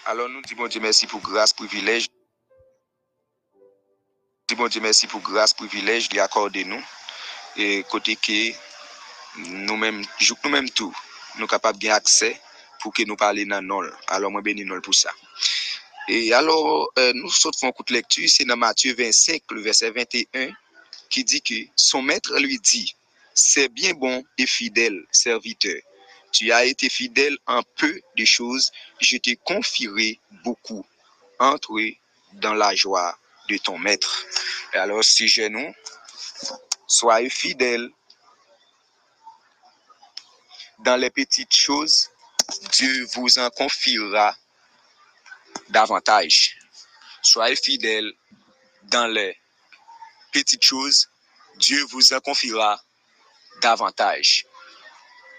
Alors, 0.05 0.29
nous 0.29 0.43
disons 0.43 0.67
Dieu 0.67 0.81
merci 0.81 1.07
pour 1.07 1.21
grâce, 1.21 1.53
privilège. 1.53 2.09
Disons 4.49 4.63
bon 4.63 4.69
Dieu 4.69 4.81
merci 4.81 5.07
pour 5.07 5.21
grâce, 5.21 5.55
privilège 5.55 6.11
lui 6.11 6.19
accordé 6.19 6.65
nous. 6.65 6.83
Et 7.57 7.85
côté 7.89 8.17
que 8.17 8.53
nous-mêmes, 9.37 10.05
nous-mêmes 10.45 10.71
tout, 10.71 10.95
nous 11.39 11.47
capables 11.47 11.79
d'avoir 11.79 11.99
accès 11.99 12.41
pour 12.81 12.93
que 12.93 13.05
nous 13.05 13.17
parlions 13.17 13.47
dans 13.47 13.63
nous. 13.63 13.91
Alors, 14.09 14.31
moi 14.31 14.43
béni 14.43 14.65
nous 14.65 14.81
pour 14.81 14.95
ça. 14.95 15.13
Et 16.09 16.33
alors, 16.33 16.91
euh, 16.99 17.13
nous 17.15 17.31
sautons 17.31 17.69
un 17.69 17.73
coup 17.73 17.85
de 17.85 17.93
lecture, 17.93 18.29
c'est 18.29 18.45
dans 18.45 18.57
Matthieu 18.57 18.95
25, 18.95 19.43
le 19.51 19.61
verset 19.61 19.91
21, 19.91 20.51
qui 21.11 21.23
dit 21.23 21.43
que 21.43 21.55
son 21.77 22.03
maître 22.03 22.37
lui 22.39 22.59
dit, 22.59 22.95
c'est 23.35 23.69
bien 23.69 23.93
bon 23.93 24.25
et 24.39 24.47
fidèle 24.47 25.05
serviteur. 25.13 25.77
Tu 26.33 26.53
as 26.53 26.65
été 26.65 26.89
fidèle 26.89 27.37
en 27.47 27.63
peu 27.77 28.01
de 28.17 28.25
choses, 28.25 28.71
je 29.01 29.17
te 29.17 29.35
confierai 29.45 30.19
beaucoup. 30.45 30.85
Entre 31.41 31.73
dans 32.33 32.55
la 32.55 32.75
joie 32.75 33.17
de 33.49 33.57
ton 33.59 33.79
maître. 33.79 34.27
Et 34.75 34.77
alors, 34.77 35.05
si 35.05 35.29
je 35.29 35.43
nous, 35.43 35.75
soyez 36.87 37.31
fidèles 37.31 37.89
dans 40.81 40.97
les 40.97 41.11
petites 41.11 41.55
choses, 41.55 42.11
Dieu 42.73 43.07
vous 43.15 43.39
en 43.39 43.51
confiera 43.51 44.37
davantage. 45.69 46.59
Soyez 47.23 47.57
fidèles 47.57 48.13
dans 48.85 49.07
les 49.07 49.37
petites 50.33 50.65
choses, 50.65 51.09
Dieu 51.57 51.83
vous 51.91 52.13
en 52.13 52.21
confiera 52.21 52.83
davantage. 53.61 54.47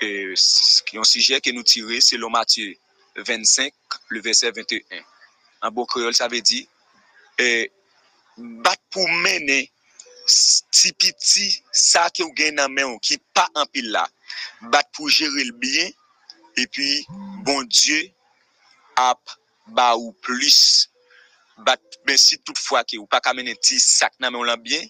yon 0.02 1.08
sijè 1.08 1.40
ke 1.44 1.54
nou 1.56 1.68
tire, 1.68 2.00
se 2.04 2.20
lo 2.20 2.30
Matye 2.32 2.78
25, 3.18 3.74
le 4.16 4.22
verset 4.22 4.52
21. 4.56 5.04
An 5.66 5.76
bo 5.76 5.86
kreol, 5.90 6.16
sa 6.16 6.30
ve 6.32 6.40
di, 6.46 6.64
bat 8.64 8.80
pou 8.94 9.06
mene 9.26 9.66
ti 10.72 10.92
piti 10.94 11.50
sa 11.74 12.08
ke 12.14 12.24
ou 12.24 12.36
gen 12.38 12.60
nan 12.60 12.72
men 12.72 12.88
ou, 12.94 13.02
ki 13.02 13.18
pa 13.36 13.48
an 13.58 13.68
pil 13.74 13.90
la. 13.94 14.06
Bat 14.72 14.92
pou 14.96 15.12
jere 15.12 15.48
l'byen, 15.50 15.92
epi 16.60 16.88
bon 17.48 17.66
Diyo 17.68 18.00
ap 19.00 19.36
ba 19.76 19.94
ou 19.98 20.14
plis. 20.26 20.88
Bat, 21.66 21.82
ben 22.08 22.20
si 22.20 22.40
toutfwa 22.40 22.86
ke 22.88 23.00
ou 23.00 23.08
pa 23.10 23.20
kamene 23.24 23.56
ti 23.60 23.80
sak 23.84 24.16
nan 24.20 24.32
men 24.32 24.42
ou 24.42 24.48
lan 24.48 24.62
byen, 24.64 24.86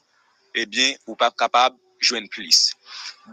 ebyen 0.58 0.94
eh 0.94 1.10
ou 1.10 1.18
pa 1.18 1.32
kapab 1.34 1.78
jwen 2.04 2.30
plis. 2.32 2.76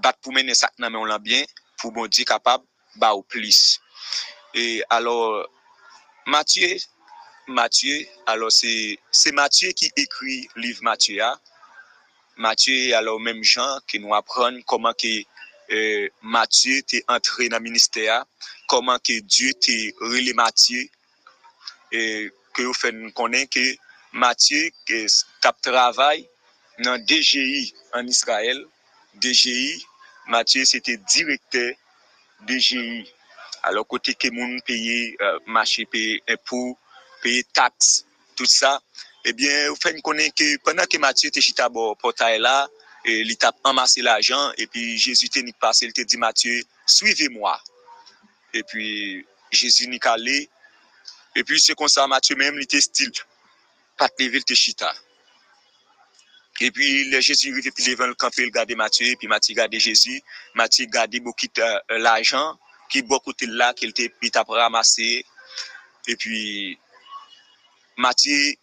Bat 0.03 0.19
pou 0.23 0.33
mene 0.33 0.57
sak 0.57 0.77
nan 0.81 0.93
men 0.93 1.03
ou 1.03 1.11
lan 1.11 1.23
byen, 1.23 1.45
pou 1.81 1.93
bon 1.95 2.09
di 2.09 2.25
kapab 2.29 2.65
ba 3.01 3.13
ou 3.17 3.23
plis. 3.23 3.79
E 4.55 4.83
alor, 4.91 5.47
Matye, 6.27 6.79
Matye, 7.47 8.09
alor 8.27 8.51
se, 8.51 8.97
se 9.11 9.33
Matye 9.33 9.73
ki 9.77 9.91
ekri 9.97 10.49
liv 10.57 10.81
Matye 10.83 11.21
a, 11.23 11.35
Matye 12.37 12.95
alor 12.97 13.21
menm 13.21 13.43
jan 13.45 13.81
ki 13.89 14.01
nou 14.03 14.17
apren 14.17 14.63
koman 14.69 14.97
ki 14.99 15.15
eh, 15.69 16.09
Matye 16.23 16.81
te 16.89 17.03
entre 17.13 17.49
nan 17.53 17.63
minister 17.63 18.09
a, 18.17 18.23
koman 18.73 19.03
ki 19.05 19.21
Diyo 19.29 19.53
te 19.63 19.77
rile 20.13 20.35
Matye, 20.39 20.87
e 21.93 22.31
ke 22.57 22.65
ou 22.65 22.75
fen 22.77 23.11
konen 23.17 23.47
ki 23.53 23.77
Matye 24.17 24.71
ki 24.89 25.05
kap 25.45 25.61
travay 25.65 26.25
nan 26.81 27.05
DGI 27.09 27.67
an 27.97 28.09
Israel, 28.09 28.65
DGI, 29.21 29.77
Mathieu, 30.29 30.65
c'était 30.65 30.97
directeur 30.97 31.75
DGI. 32.47 33.11
Alors, 33.63 33.87
côté 33.87 34.15
que 34.15 34.29
moun 34.29 34.61
paye 34.63 35.17
euh, 35.21 35.39
marché, 35.47 35.87
paye 35.87 36.23
impôt, 36.29 36.79
paye 37.23 37.45
taxes, 37.53 38.05
tout 38.37 38.47
ça, 38.47 38.81
eh 39.25 39.33
bien, 39.33 39.71
vous 39.71 39.77
faites 39.77 40.01
connaître 40.03 40.35
que 40.35 40.57
pendant 40.59 40.85
que 40.85 40.99
Mathieu 40.99 41.29
était 41.29 41.41
chita 41.41 41.69
bord 41.69 41.97
portail 41.97 42.39
là, 42.39 42.69
il 43.05 43.37
t'a 43.37 43.53
amassé 43.65 44.03
l'argent, 44.03 44.53
et 44.57 44.67
puis 44.67 44.99
Jésus 44.99 45.29
t'a 45.29 45.41
passé, 45.61 45.87
il 45.87 45.93
t'a 45.93 46.05
dit 46.05 46.17
Mathieu, 46.17 46.63
suivez-moi. 46.87 47.61
Et 48.53 48.63
puis, 48.63 49.25
Jésus 49.51 49.87
n'est 49.89 49.99
calé. 49.99 50.49
Et 51.35 51.45
puis, 51.45 51.61
c'est 51.61 51.75
comme 51.75 51.89
ça, 51.89 52.07
Mathieu 52.07 52.37
même, 52.37 52.55
il 52.57 52.63
était 52.63 52.81
style. 52.81 53.13
Pas 53.97 54.09
de 54.09 54.25
lever, 54.25 54.39
il 54.39 54.41
était 54.41 54.55
chita. 54.55 54.93
E 56.59 56.71
pi 56.71 57.05
le 57.11 57.21
Jezu 57.21 57.53
rive 57.53 57.71
pi 57.77 57.85
levan 57.85 58.09
l 58.11 58.17
kampe 58.17 58.47
l 58.47 58.51
gade 58.51 58.77
Matye, 58.81 59.17
pi 59.21 59.29
Matye 59.29 59.55
gade 59.55 59.77
Jezu, 59.77 60.17
Matye 60.55 60.87
gade 60.89 61.21
bo 61.21 61.35
kit 61.37 61.61
l 61.61 62.09
ajan, 62.09 62.57
ki 62.89 63.03
bo 63.05 63.19
kote 63.21 63.45
la 63.51 63.75
ke 63.77 63.85
l 63.85 63.93
te 63.93 64.09
pi 64.09 64.31
tap 64.33 64.49
ramase. 64.49 65.21
E 66.09 66.17
pi 66.17 66.79
Matye 68.01 68.57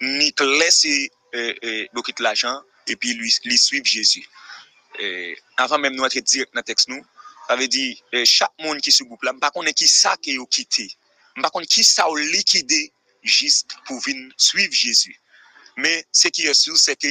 ni 0.00 0.32
te 0.32 0.48
lese 0.48 0.94
euh, 1.34 1.52
euh, 1.64 1.84
bo 1.92 2.00
kit 2.06 2.24
l 2.24 2.30
ajan, 2.32 2.64
e 2.88 2.96
pi 2.96 3.12
li 3.20 3.58
suiv 3.60 3.84
Jezu. 3.84 4.24
Euh, 4.96 5.36
Anvan 5.60 5.84
menm 5.84 6.00
nou 6.00 6.08
atre 6.08 6.24
direk 6.24 6.56
nan 6.56 6.64
tekst 6.64 6.88
nou, 6.88 7.04
ave 7.52 7.68
di 7.68 7.92
chak 8.24 8.56
moun 8.64 8.80
ki 8.80 8.92
sou 8.92 9.04
goup 9.04 9.20
la, 9.28 9.36
mpa 9.36 9.52
konen 9.52 9.76
ki 9.76 9.84
sa 9.84 10.16
ke 10.16 10.40
yo 10.40 10.48
kite, 10.48 10.88
mpa 11.36 11.52
konen 11.52 11.68
ki 11.68 11.84
sa 11.84 12.08
yo 12.08 12.16
likide 12.32 12.86
jist 13.20 13.76
pou 13.84 14.00
vin 14.08 14.30
suiv 14.40 14.72
Jezu. 14.72 15.12
Mais 15.78 16.04
ce 16.10 16.26
qui 16.26 16.42
est 16.42 16.54
sûr, 16.54 16.76
c'est 16.76 16.96
que 16.96 17.06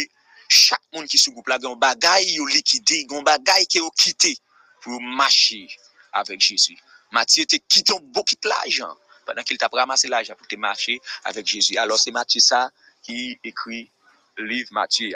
chaque 0.49 0.81
monde 0.93 1.05
qui 1.07 1.17
se 1.17 1.29
groupe 1.29 1.47
là, 1.47 1.57
a 1.61 1.67
un 1.67 1.75
bagage 1.75 2.37
liquidé, 2.53 3.07
un 3.11 3.21
bagage 3.21 3.65
qui 3.67 3.77
est 3.77 3.95
quitté 3.97 4.37
pour 4.81 5.01
marcher 5.01 5.69
avec 6.11 6.41
Jésus. 6.41 6.77
Matthieu 7.11 7.45
te 7.45 7.55
quitté 7.55 7.93
beaucoup 8.01 8.35
de 8.35 8.49
l'argent 8.49 8.93
pendant 9.25 9.41
qu'il 9.43 9.57
t'a 9.57 9.69
ramassé 9.71 10.09
l'argent 10.09 10.35
pour 10.37 10.47
te 10.47 10.57
marcher 10.57 10.99
avec 11.23 11.47
Jésus. 11.47 11.77
Alors 11.77 11.97
c'est 11.97 12.11
Matthieu 12.11 12.41
ça 12.41 12.69
qui 13.01 13.39
écrit 13.41 13.89
le 14.35 14.45
livre 14.45 14.69
Matthieu. 14.73 15.13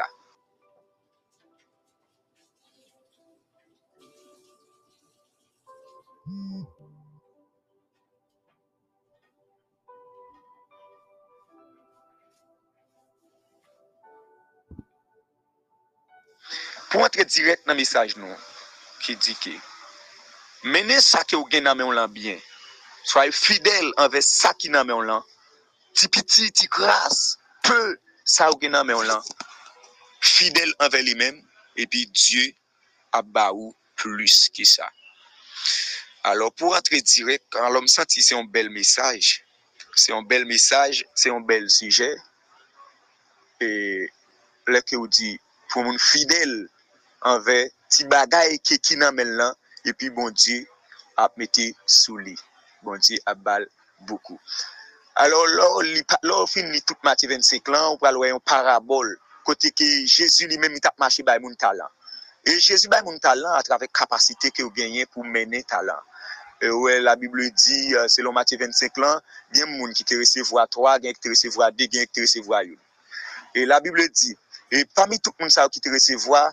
pou 16.92 17.06
antre 17.08 17.24
direk 17.24 17.64
nan 17.66 17.80
mesaj 17.80 18.18
nou, 18.20 18.36
ki 19.02 19.16
di 19.24 19.36
ke, 19.40 19.54
mene 20.68 21.00
sa 21.02 21.24
ke 21.24 21.38
ou 21.40 21.48
gen 21.52 21.64
nan 21.66 21.80
men 21.80 21.94
lan 21.96 22.12
byen, 22.12 22.40
soye 23.08 23.32
fidel 23.34 23.94
anve 24.04 24.22
sa 24.26 24.52
ki 24.60 24.70
nan 24.74 24.90
men 24.90 25.06
lan, 25.08 25.24
ti 25.96 26.10
piti, 26.12 26.50
ti 26.52 26.68
kras, 26.72 27.38
pe 27.64 27.78
sa 28.28 28.50
ou 28.52 28.60
gen 28.60 28.76
nan 28.76 28.90
men 28.90 29.00
lan, 29.08 29.24
fidel 30.22 30.76
anve 30.84 31.02
li 31.08 31.16
men, 31.20 31.40
epi 31.80 32.04
Diyo 32.12 32.50
ap 33.16 33.28
ba 33.32 33.50
ou 33.56 33.72
plus 34.00 34.50
ki 34.52 34.66
sa. 34.68 34.88
Alors 36.28 36.52
pou 36.54 36.76
antre 36.76 37.00
direk, 37.02 37.44
an 37.64 37.72
lom 37.74 37.88
santi 37.90 38.22
se 38.22 38.36
yon 38.36 38.50
bel 38.52 38.70
mesaj, 38.74 39.40
se 39.96 40.12
yon 40.12 40.28
bel 40.28 40.46
mesaj, 40.50 41.02
se 41.16 41.32
yon 41.32 41.48
bel 41.48 41.70
sije, 41.72 42.12
e 43.62 43.72
leke 44.70 45.00
ou 45.00 45.08
di, 45.08 45.34
pou 45.72 45.88
moun 45.88 45.98
fidel 46.02 46.68
anve 47.22 47.72
ti 47.92 48.06
bagay 48.10 48.58
ke 48.66 48.78
ki 48.82 48.98
nan 49.02 49.16
men 49.16 49.36
lan, 49.38 49.54
epi 49.86 50.10
bon 50.10 50.32
di 50.34 50.62
ap 51.22 51.38
mette 51.38 51.72
sou 51.86 52.18
li. 52.18 52.36
Bon 52.82 52.98
di 52.98 53.20
ap 53.26 53.38
bal 53.46 53.68
boku. 54.08 54.38
Alors 55.16 55.46
lor, 55.48 55.82
li, 55.84 56.02
lor 56.24 56.48
fin 56.50 56.70
li 56.72 56.82
tout 56.82 56.98
mati 57.04 57.28
25 57.28 57.68
lan, 57.74 57.90
ou 57.92 58.00
pral 58.02 58.18
wè 58.18 58.32
yon 58.32 58.42
parabol, 58.48 59.10
kote 59.46 59.74
ke 59.76 59.88
Jezu 60.08 60.48
li 60.48 60.58
men 60.62 60.72
mi 60.72 60.80
tap 60.80 60.96
mache 61.02 61.26
bay 61.28 61.42
moun 61.44 61.58
talan. 61.60 61.90
E 62.48 62.56
Jezu 62.58 62.90
bay 62.90 63.04
moun 63.06 63.20
talan 63.22 63.58
atrave 63.60 63.90
kapasite 63.92 64.54
ke 64.56 64.64
ou 64.64 64.74
genyen 64.74 65.10
pou 65.12 65.28
mene 65.28 65.62
talan. 65.68 66.00
E 66.62 66.70
wè 66.70 67.00
la 67.02 67.18
Bible 67.18 67.50
di, 67.58 67.96
euh, 67.98 68.08
selon 68.08 68.34
mati 68.38 68.56
25 68.58 69.02
lan, 69.04 69.20
gen 69.52 69.70
moun 69.76 69.94
ki 69.98 70.06
te 70.08 70.18
resevwa 70.18 70.68
3, 70.70 71.00
gen 71.04 71.18
ki 71.18 71.26
te 71.26 71.34
resevwa 71.34 71.72
2, 71.74 71.90
gen 71.92 72.08
ki 72.08 72.16
te 72.16 72.26
resevwa 72.26 72.64
1. 72.64 72.78
E 73.58 73.66
la 73.68 73.82
Bible 73.84 74.08
di, 74.14 74.32
e 74.72 74.86
pami 74.96 75.20
tout 75.20 75.36
moun 75.42 75.52
sa 75.52 75.66
ou 75.68 75.74
ki 75.74 75.82
te 75.84 75.92
resevwa, 75.92 76.46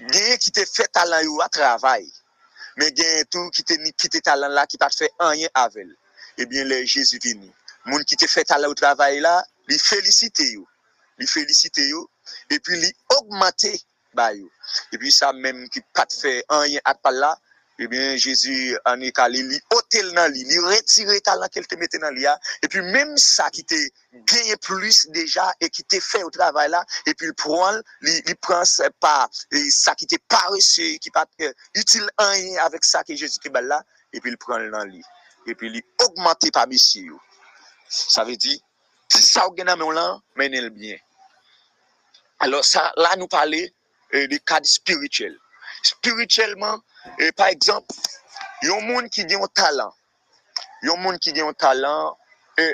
genye 0.00 0.36
ki 0.42 0.50
te 0.54 0.64
fe 0.66 0.86
talan 0.92 1.24
yo 1.24 1.40
a 1.44 1.48
travay, 1.48 2.04
men 2.76 2.94
genye 2.96 3.24
tou 3.30 3.50
ki 3.54 3.64
te 3.66 3.78
ni 3.82 3.92
kite 3.92 4.20
talan 4.24 4.54
la 4.54 4.66
ki 4.70 4.80
pa 4.80 4.90
te 4.92 5.04
fe 5.04 5.10
anyen 5.28 5.52
avel. 5.54 5.90
Ebyen 6.40 6.66
le 6.68 6.80
Jezu 6.86 7.20
vini. 7.22 7.50
Moun 7.86 8.04
ki 8.08 8.18
te 8.18 8.26
fe 8.30 8.44
talan 8.48 8.72
yo 8.72 8.78
travay 8.78 9.20
la, 9.22 9.36
li 9.70 9.78
felicite 9.78 10.46
yo. 10.52 10.64
Li 11.18 11.26
felicite 11.30 11.84
yo, 11.86 12.02
epi 12.50 12.80
li 12.80 12.90
augmante 13.14 13.72
ba 14.16 14.32
yo. 14.34 14.48
Epi 14.94 15.12
sa 15.14 15.32
menm 15.32 15.68
ki 15.70 15.84
pa 15.94 16.06
te 16.10 16.20
fe 16.20 16.34
anyen 16.58 16.82
akpal 16.90 17.20
la, 17.22 17.34
ebyen 17.78 18.18
Jezu 18.18 18.76
ane 18.90 19.10
kale 19.16 19.42
li 19.50 19.58
otel 19.74 20.12
nan 20.14 20.30
li, 20.32 20.44
li 20.50 20.60
retire 20.66 21.18
talan 21.26 21.50
ke 21.52 21.62
te 21.66 21.78
mette 21.80 21.98
nan 22.02 22.14
li 22.14 22.22
ya, 22.26 22.34
epi 22.62 22.82
menm 22.94 23.16
sa 23.20 23.48
ki 23.54 23.64
te 23.70 23.80
genye 24.30 24.56
plus 24.62 25.04
deja 25.14 25.48
e 25.60 25.68
ki 25.68 25.86
te 25.90 26.00
fe 26.00 26.22
yo 26.22 26.30
travay 26.34 26.70
la, 26.70 26.84
epi 27.10 27.30
li 27.30 27.34
pran, 27.40 27.80
li 28.06 28.36
pran 28.40 28.64
se 28.68 28.90
pa, 29.02 29.26
sa 29.74 29.96
ki 29.98 30.06
te 30.10 30.20
pare 30.30 30.60
se, 30.62 30.94
ki 31.02 31.10
pa 31.14 31.26
util 31.80 32.08
anye 32.28 32.58
avek 32.66 32.86
sa 32.86 33.02
ki 33.02 33.18
Jezu 33.18 33.42
te 33.42 33.52
bal 33.54 33.68
la, 33.72 33.82
epi 34.14 34.30
li 34.30 34.40
pran 34.40 34.70
nan 34.70 34.90
li. 34.94 35.02
Epi 35.46 35.68
li 35.68 35.82
augmente 36.00 36.50
pa 36.54 36.64
misi 36.66 37.04
yo. 37.04 37.18
Sa 37.88 38.24
ve 38.24 38.36
di, 38.40 38.54
si 39.12 39.22
sa 39.22 39.44
ou 39.48 39.54
genan 39.56 39.78
men 39.78 39.92
lan, 39.96 40.20
menen 40.40 40.64
l 40.64 40.70
bien. 40.72 40.98
Alors 42.40 42.64
sa, 42.64 42.90
la 42.96 43.14
nou 43.16 43.28
pale 43.28 43.60
de 44.12 44.38
kade 44.46 44.68
spirituel. 44.68 45.36
Spirituelman, 45.84 46.80
E 47.18 47.30
pa 47.36 47.50
ekzamp, 47.52 47.92
yon 48.64 48.86
moun 48.88 49.08
ki 49.12 49.26
gen 49.28 49.42
yon 49.42 49.50
talan, 49.54 49.92
yon 50.86 51.00
moun 51.02 51.18
ki 51.20 51.34
gen 51.34 51.44
yon 51.44 51.58
talan, 51.60 52.14
e, 52.58 52.70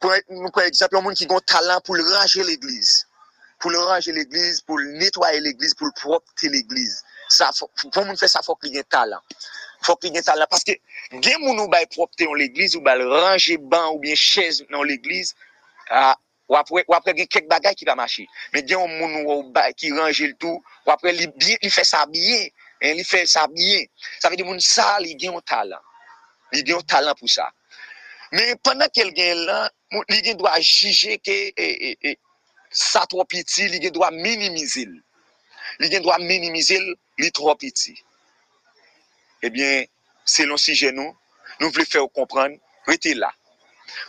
pou 0.00 0.62
ekzamp, 0.64 0.96
yon 0.96 1.04
moun 1.04 1.18
ki 1.18 1.26
gen 1.26 1.36
yon 1.36 1.46
talan 1.46 1.84
pou 1.86 1.98
l 1.98 2.04
raje 2.14 2.44
l 2.44 2.54
eglize. 2.54 3.04
Pou 3.60 3.74
l 3.74 3.78
raje 3.90 4.14
l 4.14 4.22
eglize, 4.22 4.62
pou 4.66 4.80
l 4.80 4.96
netwaye 5.00 5.42
l 5.42 5.50
eglize, 5.52 5.76
pou 5.78 5.90
l 5.90 5.94
propte 6.00 6.48
l 6.48 6.56
eglize. 6.58 7.02
Pou 7.92 8.04
moun 8.04 8.18
fè 8.18 8.30
sa 8.30 8.44
fòk 8.46 8.64
li 8.64 8.76
gen 8.78 8.88
talan. 8.88 9.20
Fòk 9.86 10.06
li 10.06 10.14
gen 10.14 10.24
talan, 10.24 10.50
paske 10.50 10.78
gen 11.12 11.42
moun 11.44 11.60
ou 11.60 11.72
bay 11.72 11.86
propte 11.92 12.24
yon 12.24 12.38
l 12.38 12.46
eglize, 12.48 12.78
ou 12.78 12.86
bay 12.86 12.96
l 12.98 13.04
raje 13.12 13.58
ban 13.60 13.92
ou 13.92 14.00
bien 14.02 14.16
chèze 14.16 14.64
nan 14.72 14.86
l 14.86 14.96
eglize, 14.96 15.36
a... 15.90 16.16
wapre 16.48 17.12
gen 17.14 17.28
kek 17.28 17.48
bagay 17.48 17.74
ki 17.76 17.84
pa 17.84 17.94
machi. 17.94 18.26
Men 18.52 18.66
gen 18.66 18.80
yon 18.80 18.94
moun 18.98 19.12
ou 19.28 19.52
ki 19.76 19.92
range 19.92 20.24
l 20.30 20.34
tou, 20.40 20.62
wapre 20.88 21.12
li 21.12 21.70
fè 21.70 21.84
sa 21.84 22.06
biye, 22.08 22.48
li 22.48 22.52
fè 22.80 23.24
sa 23.26 23.46
biye. 23.52 23.86
Sa 24.20 24.30
fè 24.30 24.38
di 24.38 24.46
moun 24.46 24.60
sa 24.60 24.98
li 25.02 25.14
gen 25.18 25.34
yon 25.34 25.44
talan. 25.46 25.82
Li 26.52 26.62
gen 26.62 26.76
yon 26.76 26.86
talan 26.86 27.16
pou 27.18 27.30
sa. 27.30 27.48
Men 28.32 28.56
pwennan 28.62 28.90
ke 28.92 29.06
l 29.08 29.12
gen 29.16 29.44
lan, 29.48 29.68
li 30.12 30.22
gen 30.24 30.38
dwa 30.40 30.56
jije 30.60 31.18
ke 31.24 32.16
sa 32.70 33.06
tro 33.08 33.24
piti, 33.24 33.68
li 33.68 33.80
gen 33.80 33.94
dwa 33.94 34.10
minimizil. 34.14 34.92
Li 35.80 35.90
gen 35.92 36.04
dwa 36.04 36.18
minimizil, 36.22 36.84
li 37.18 37.30
tro 37.34 37.54
piti. 37.58 37.96
Ebyen, 39.44 39.86
selon 40.28 40.60
si 40.60 40.74
genou, 40.76 41.14
nou 41.60 41.72
vle 41.72 41.86
fè 41.88 42.02
ou 42.02 42.12
kompran, 42.12 42.56
rete 42.88 43.14
la. 43.16 43.30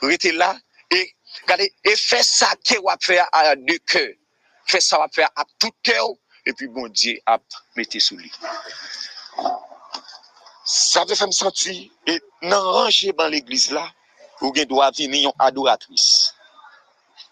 Rete 0.03 0.33
la, 0.35 0.51
e 0.91 1.05
Gade, 1.47 1.69
e 1.85 1.93
fè 1.95 2.19
sa 2.25 2.49
ke 2.65 2.79
wap 2.83 3.03
fè 3.05 3.19
a 3.21 3.53
de 3.55 3.77
kè. 3.89 4.05
Fè 4.69 4.81
sa 4.83 4.99
wap 5.01 5.13
fè 5.15 5.27
a 5.27 5.45
tout 5.61 5.75
kè 5.85 5.97
ou, 6.49 6.53
e 6.53 6.53
pi 6.57 6.67
bon 6.67 6.89
di 6.89 7.21
ap 7.25 7.43
mette 7.77 7.99
sou 8.01 8.17
li. 8.17 8.31
Sa 10.65 11.05
ve 11.05 11.17
fèm 11.17 11.31
santi, 11.33 11.91
e 12.09 12.17
nan 12.41 12.65
ranger 12.73 13.13
ban 13.17 13.29
l'eglise 13.29 13.73
la, 13.73 13.85
ou 14.41 14.53
gen 14.55 14.67
do 14.69 14.81
avini 14.81 15.23
yon 15.25 15.35
adoratris. 15.39 16.33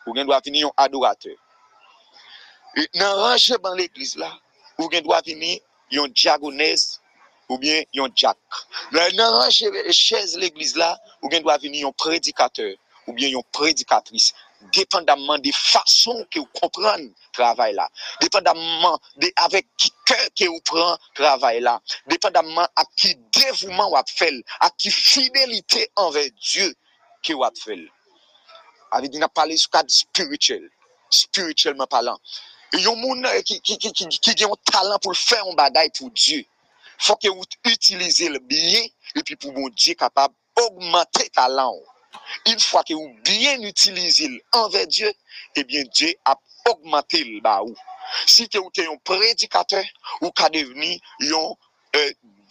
Ou 0.05 0.15
gen 0.15 0.27
do 0.27 0.35
avini 0.37 0.63
yon 0.65 0.73
adorateur. 0.77 1.35
E 2.77 2.87
nan 2.97 3.17
ranger 3.23 3.59
ban 3.63 3.75
l'eglise 3.77 4.17
la, 4.21 4.31
ou 4.77 4.89
gen 4.93 5.05
do 5.05 5.13
avini 5.17 5.57
yon 5.91 6.13
diagonez, 6.13 6.99
ou 7.49 7.57
bien 7.57 7.85
yon 7.93 8.11
diak. 8.13 8.63
Nan 8.93 9.29
ranger 9.39 9.71
chèze 9.91 10.37
l'eglise 10.37 10.77
la, 10.77 10.93
ou 11.21 11.31
gen 11.33 11.45
do 11.45 11.53
avini 11.53 11.85
yon 11.85 11.95
predikateur. 11.97 12.75
ou 13.07 13.13
bien 13.13 13.29
yon 13.29 13.43
prédicatrice, 13.51 14.33
dépendamment 14.73 15.37
des 15.37 15.51
façons 15.51 16.25
que 16.31 16.39
vous 16.39 16.49
comprenez 16.59 17.11
travail 17.33 17.73
là, 17.73 17.89
dépendamment 18.21 18.99
de 19.17 19.31
avec 19.35 19.67
qui 19.77 19.91
cœur 20.05 20.27
que 20.37 20.45
vous 20.45 20.61
prenez 20.65 20.95
travail 21.13 21.61
là, 21.61 21.81
dépendamment 22.07 22.67
à 22.75 22.83
qui 22.95 23.15
dévouement 23.31 23.89
vous 23.89 23.97
fait, 24.07 24.33
à 24.59 24.69
qui 24.71 24.89
fidélité 24.89 25.89
envers 25.95 26.29
Dieu 26.41 26.73
que 27.23 27.33
vous 27.33 27.43
fait. 27.63 27.87
Avec 28.91 29.11
dit, 29.11 29.19
on 29.19 29.23
a 29.23 29.29
parlé 29.29 29.57
sur 29.57 29.69
cadre 29.69 29.91
spirituel, 29.91 30.69
spirituellement 31.09 31.87
parlant. 31.87 32.17
Et 32.73 32.79
yon 32.79 32.95
moun 32.95 33.25
qui, 33.45 33.61
qui, 33.61 33.77
qui, 33.77 33.91
qui, 33.93 34.43
a 34.43 34.47
un 34.47 34.53
talent 34.71 34.99
pour 34.99 35.15
faire 35.15 35.45
un 35.45 35.53
bagage 35.53 35.91
pour 35.97 36.09
Dieu. 36.11 36.43
Faut 36.97 37.15
que 37.15 37.29
vous 37.29 37.43
utilisez 37.65 38.29
le 38.29 38.39
bien 38.39 38.81
et 39.15 39.23
puis 39.23 39.35
pour 39.35 39.53
mon 39.53 39.69
Dieu 39.69 39.93
capable 39.93 40.33
d'augmenter 40.55 41.29
talent. 41.29 41.75
In 42.49 42.59
fwa 42.61 42.83
ke 42.87 42.95
ou 42.97 43.09
bien 43.27 43.63
utilize 43.67 44.19
il 44.25 44.39
anve 44.57 44.85
Diyo, 44.87 45.11
ebyen 45.59 45.87
Diyo 45.93 46.13
ap 46.25 46.41
augmente 46.69 47.19
il 47.19 47.41
ba 47.41 47.59
ou. 47.65 47.75
Si 48.25 48.47
ke 48.47 48.59
ou 48.61 48.71
te 48.73 48.85
yon 48.87 48.99
predikater, 49.07 49.87
ou 50.21 50.31
ka 50.35 50.49
deveni 50.53 50.97
yon 51.27 51.55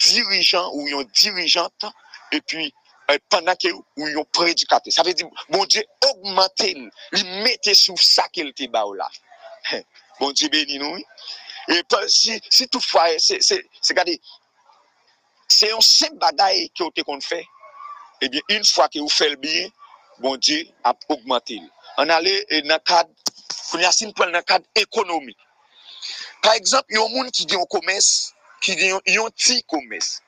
dirijan 0.02 0.68
ou 0.74 0.88
yon 0.90 1.08
dirijante, 1.16 1.90
epyi 2.34 2.70
pandan 3.30 3.56
ke 3.60 3.72
ou 3.72 4.10
yon 4.10 4.26
predikater. 4.36 4.92
Sa 4.94 5.06
ve 5.06 5.16
di, 5.16 5.26
bon 5.52 5.64
Diyo 5.64 5.84
augmente 6.10 6.70
il, 6.72 6.86
li 7.16 7.24
mette 7.46 7.76
sou 7.78 7.96
sa 8.00 8.28
ke 8.32 8.44
lte 8.46 8.70
ba 8.72 8.86
ou 8.88 8.96
la. 8.98 9.10
Bon 10.20 10.32
Diyo 10.32 10.52
beni 10.52 10.80
nou. 10.82 11.00
E 11.66 11.82
si 12.08 12.68
tou 12.70 12.80
fwa, 12.80 13.08
se 13.18 13.94
gade, 13.96 14.14
se 15.50 15.70
yon 15.72 15.82
se 15.82 16.10
bagay 16.20 16.68
ke 16.74 16.84
ou 16.86 16.94
te 16.94 17.02
kon 17.06 17.20
fè, 17.22 17.40
ebyen, 18.20 18.42
eh 18.48 18.56
in 18.56 18.64
fwa 18.64 18.88
ki 18.92 19.00
ou 19.00 19.12
fel 19.12 19.36
biye, 19.40 19.66
bon 20.22 20.36
di 20.40 20.62
ap 20.84 20.98
augmante 21.10 21.58
li. 21.58 21.68
An 22.00 22.10
ale 22.10 22.32
eh, 22.48 22.62
nan 22.64 22.80
kad, 22.84 23.08
kon 23.70 23.82
yasin 23.82 24.12
pal 24.16 24.30
nan 24.32 24.44
kad 24.46 24.64
ekonomi. 24.74 25.34
Par 26.42 26.56
ekzamp, 26.56 26.86
yon 26.92 27.10
moun 27.12 27.30
ki 27.34 27.46
di 27.48 27.56
yon 27.56 27.66
komes, 27.72 28.32
ki 28.62 28.76
di 28.78 28.90
yon, 28.92 29.02
yon 29.10 29.32
ti 29.34 29.58
komes. 29.70 30.20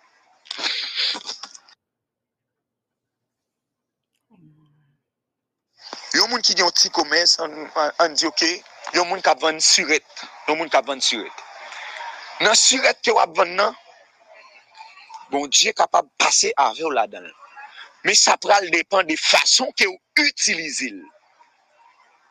Yon 6.17 6.31
moun 6.33 6.43
ki 6.43 6.57
di 6.57 6.65
yon 6.65 6.75
ti 6.75 6.91
komes, 6.91 7.37
an, 7.45 7.55
an, 7.77 7.93
an 8.05 8.17
di 8.17 8.27
ok, 8.27 8.47
yon 8.97 9.09
moun 9.11 9.23
kap 9.25 9.41
vande 9.45 9.65
suret. 9.65 10.05
Yon 10.49 10.59
moun 10.59 10.73
kap 10.73 10.89
vande 10.89 11.05
suret. 11.05 11.45
Nan 12.41 12.57
suret 12.59 13.01
ke 13.05 13.15
wap 13.15 13.37
vande 13.37 13.57
nan, 13.61 13.77
bon 15.31 15.47
Dieu 15.47 15.73
capable 15.73 16.09
de 16.09 16.25
passer 16.25 16.53
avec 16.57 16.83
vous 16.83 16.91
là-dedans. 16.91 17.48
men 18.05 18.17
sa 18.19 18.37
pral 18.41 18.69
depan 18.73 19.07
de 19.09 19.17
fason 19.19 19.73
ke 19.77 19.89
ou 19.89 19.99
utilizil. 20.23 21.01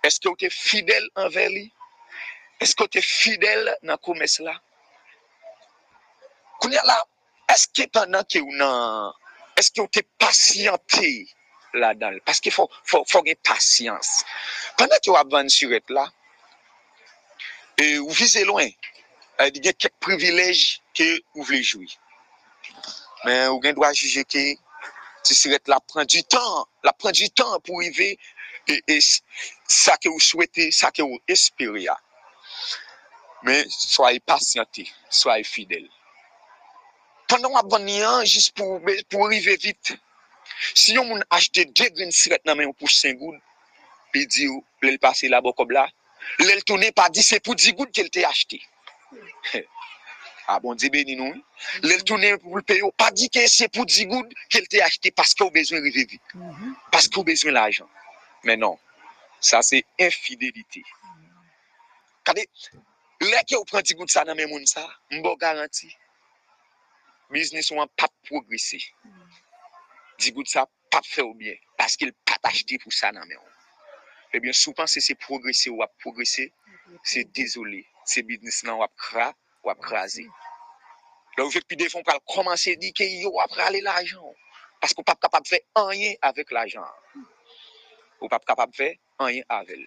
Eske 0.08 0.30
ou 0.30 0.40
te 0.40 0.50
fidel 0.54 1.08
anver 1.20 1.50
li? 1.52 1.66
Eske 2.64 2.86
ou 2.86 2.92
te 2.92 3.04
fidel 3.04 3.72
nan 3.86 4.00
koumes 4.04 4.40
la? 4.46 4.56
Koun 6.62 6.74
ya 6.74 6.84
la, 6.88 6.98
eske 7.54 7.88
panan 7.94 8.26
ke 8.30 8.42
ou 8.44 8.54
nan, 8.58 9.14
eske 9.60 9.84
ou 9.84 9.92
te 9.92 10.06
pasyante 10.22 11.12
la 11.78 11.94
dal? 11.98 12.22
Paske 12.26 12.54
fò 12.54 12.70
gen 13.26 13.38
pasyans. 13.46 14.22
Panan 14.80 15.04
ke 15.04 15.12
ou 15.12 15.20
avan 15.20 15.52
suret 15.54 15.94
la, 15.94 16.08
e, 17.78 18.00
ou 18.00 18.14
vize 18.16 18.42
loin, 18.48 18.72
e, 19.38 19.50
di 19.54 19.62
gen 19.62 19.78
kek 19.78 19.94
privilej 20.04 20.80
ke 20.98 21.10
ou 21.36 21.46
vle 21.46 21.62
joui. 21.62 21.92
Men 23.26 23.52
ou 23.52 23.62
gen 23.62 23.78
dwa 23.78 23.92
juje 23.94 24.24
ke 24.26 24.46
Se 25.28 25.36
siret 25.36 25.68
la 25.68 25.82
pren 25.84 26.08
du 26.08 26.22
tan, 26.24 26.64
la 26.88 26.94
pren 26.96 27.16
du 27.16 27.28
tan 27.36 27.58
pou 27.68 27.82
rive 27.84 28.14
e, 28.16 28.78
e 28.80 28.98
sa 29.04 29.98
ke 30.00 30.08
ou 30.08 30.24
souwete, 30.24 30.70
sa 30.72 30.94
ke 30.96 31.04
ou 31.04 31.20
espere 31.28 31.84
ya. 31.84 31.98
Men, 33.44 33.68
soye 33.70 34.22
pasyante, 34.24 34.88
soye 35.12 35.44
fidel. 35.44 35.84
Pendan 37.28 37.52
wap 37.52 37.68
ban 37.74 37.90
yan, 37.92 38.24
jis 38.24 38.48
pou, 38.56 38.80
pou 39.12 39.28
rive 39.28 39.58
vit. 39.60 39.98
Si 40.72 40.96
yon 40.96 41.10
moun 41.10 41.24
achete 41.36 41.68
de 41.76 41.90
gren 41.98 42.14
siret 42.16 42.46
nan 42.48 42.58
men 42.58 42.72
ou 42.72 42.78
pou 42.78 42.88
5 42.88 43.20
goud, 43.20 43.36
pi 44.16 44.24
di 44.32 44.48
ou, 44.48 44.64
lèl 44.86 44.96
pase 45.04 45.28
la 45.32 45.44
bokob 45.44 45.76
la, 45.76 45.84
lèl 46.40 46.64
toune 46.64 46.94
pa 46.96 47.10
di 47.12 47.26
se 47.26 47.42
pou 47.44 47.58
10 47.58 47.76
goud 47.76 47.92
ke 47.92 48.08
lte 48.08 48.24
achete. 48.30 48.62
Ah 50.48 50.60
bon, 50.60 50.76
Dieu 50.76 50.90
béni 50.90 51.16
nous. 51.16 51.34
Le 51.84 52.02
tourner 52.04 52.38
pour 52.38 52.56
le 52.56 52.64
payer. 52.64 52.82
Pas 52.96 53.12
dit 53.12 53.30
que 53.30 53.46
c'est 53.48 53.68
pour 53.68 53.86
10 53.86 54.06
gouttes 54.06 54.34
qu'elle 54.50 54.68
t'a 54.68 54.86
acheté 54.86 55.12
parce 55.12 55.34
qu'on 55.34 55.48
a 55.48 55.52
besoin 55.52 55.82
de 55.82 55.90
vite. 55.90 56.22
Parce 56.92 57.08
qu'on 57.10 57.22
a 57.22 57.26
besoin 57.26 57.52
d'argent. 57.52 57.90
Mais 58.44 58.56
non. 58.56 58.80
Ça, 59.42 59.62
c'est 59.62 59.84
infidélité. 60.00 60.84
Regardez, 62.26 62.50
là 63.22 63.44
que 63.44 63.56
vous 63.56 63.66
prenez 63.66 63.84
10 63.84 63.96
gouttes 63.96 64.12
ça 64.12 64.24
dans 64.24 64.36
même 64.36 64.50
monde 64.50 64.68
ça, 64.68 64.88
m'bo 65.12 65.36
garantie. 65.36 65.96
Business 67.30 67.72
ou 67.72 67.76
pas 67.98 68.08
progresser. 68.24 68.82
10 70.20 70.32
gouttes 70.32 70.48
ça 70.48 70.68
pas 70.90 71.02
faire 71.04 71.34
bien 71.36 71.56
parce 71.78 71.98
qu'il 71.98 72.14
pas 72.14 72.38
acheté 72.44 72.78
pour 72.80 72.94
ça 72.94 73.12
dans 73.12 73.26
même. 73.26 73.40
Eh 74.34 74.40
bien, 74.40 74.54
souvent 74.54 74.88
c'est 74.88 75.16
progresser 75.16 75.70
ou 75.70 75.82
à 75.82 75.88
progresser, 76.00 76.54
c'est 77.04 77.26
désolé. 77.32 77.86
C'est 78.06 78.24
business 78.24 78.64
là 78.64 78.76
ou 78.76 78.84
à 78.84 78.88
cra 78.98 79.34
ou 79.68 79.70
à 79.70 79.76
craser. 79.76 80.28
Plus 81.36 81.76
des 81.76 81.90
fonds 81.90 82.02
pour 82.04 82.36
commencer 82.36 82.74
à 82.74 82.76
dire 82.76 82.94
que 82.96 83.04
yo 83.04 83.40
après 83.40 83.62
aller 83.62 83.82
l'argent. 83.82 84.34
Parce 84.80 84.94
qu'on 84.94 85.02
n'est 85.02 85.06
pas 85.06 85.16
capable 85.16 85.44
de 85.44 85.50
faire 85.50 85.60
rien 85.76 86.14
avec 86.22 86.52
l'argent. 86.52 86.86
On 88.20 88.26
n'est 88.26 88.30
pas 88.30 88.40
capable 88.40 88.72
de 88.72 88.78
faire 88.78 88.96
rien 89.20 89.44
avec. 89.50 89.80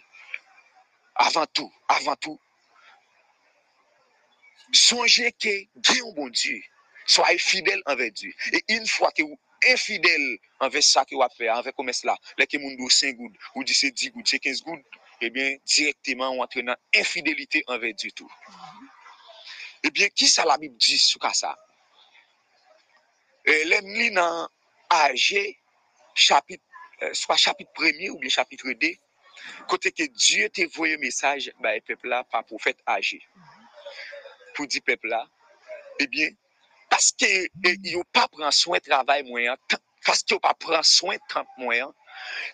Avant 1.16 1.46
tout, 1.46 1.72
avant 1.88 2.16
tout, 2.16 2.40
songez 4.72 5.32
que 5.32 5.48
Dieu 5.74 6.04
bon 6.14 6.28
Dieu. 6.28 6.60
Soyez 7.06 7.38
fidèle 7.38 7.82
envers 7.86 8.12
Dieu. 8.12 8.32
Et 8.52 8.64
une 8.74 8.86
fois 8.86 9.10
que 9.10 9.22
vous 9.22 9.32
êtes 9.32 9.72
infidèle 9.72 10.38
envers 10.60 10.82
ça 10.82 11.04
que 11.04 11.14
vous 11.14 11.24
faites, 11.36 11.48
avec 11.48 11.74
commerce 11.74 12.04
là, 12.04 12.16
là 12.38 12.46
que 12.46 12.56
vous 12.56 12.68
avez 12.68 12.90
5 12.90 13.16
gouttes, 13.16 13.36
ou 13.56 13.64
10 13.64 13.92
10 13.92 14.10
gouttes, 14.10 14.28
c'est 14.28 14.38
15 14.38 14.62
gouttes, 14.62 14.84
eh 15.20 15.30
bien, 15.30 15.56
directement, 15.66 16.30
on 16.30 16.42
entre 16.42 16.60
dans 16.62 16.76
infidélité 16.94 17.64
envers 17.66 17.94
Dieu 17.94 18.10
tout. 18.12 18.30
Ebyen, 19.86 20.12
ki 20.12 20.28
sa 20.28 20.44
la 20.48 20.58
bib 20.60 20.76
di 20.76 20.98
sou 21.00 21.20
ka 21.22 21.32
sa? 21.36 21.54
Lem 23.70 23.86
li 23.96 24.10
nan 24.12 24.46
aje, 24.92 25.42
swa 26.14 27.36
chapit 27.40 27.70
premi 27.76 28.10
ou 28.10 28.20
bi 28.20 28.32
chapit 28.32 28.60
rede, 28.66 28.92
kote 29.70 29.92
ke 29.96 30.10
Diyo 30.12 30.50
te 30.52 30.66
voye 30.74 30.98
mesaj 31.00 31.48
ba 31.64 31.72
e 31.78 31.80
pepla 31.84 32.22
pa 32.28 32.42
pou 32.44 32.60
fet 32.60 32.80
aje. 32.92 33.20
Pou 34.54 34.68
di 34.68 34.82
pepla, 34.84 35.22
ebyen, 36.02 36.36
paske 36.92 37.30
yo 37.88 38.04
pa 38.12 38.26
pran 38.28 38.52
soen 38.52 38.84
travay 38.84 39.24
mwen, 39.28 39.56
paske 40.04 40.36
yo 40.36 40.42
pa 40.44 40.52
pran 40.58 40.84
soen 40.84 41.20
tramp 41.30 41.48
mwen, 41.62 41.88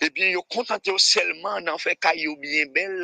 ebyen 0.05 0.33
yo 0.35 0.43
kontante 0.53 0.91
yo 0.91 0.99
selman 1.01 1.65
nan 1.67 1.79
fe 1.83 1.95
kay 1.99 2.25
yo 2.27 2.37
bien 2.41 2.73
bel, 2.75 2.97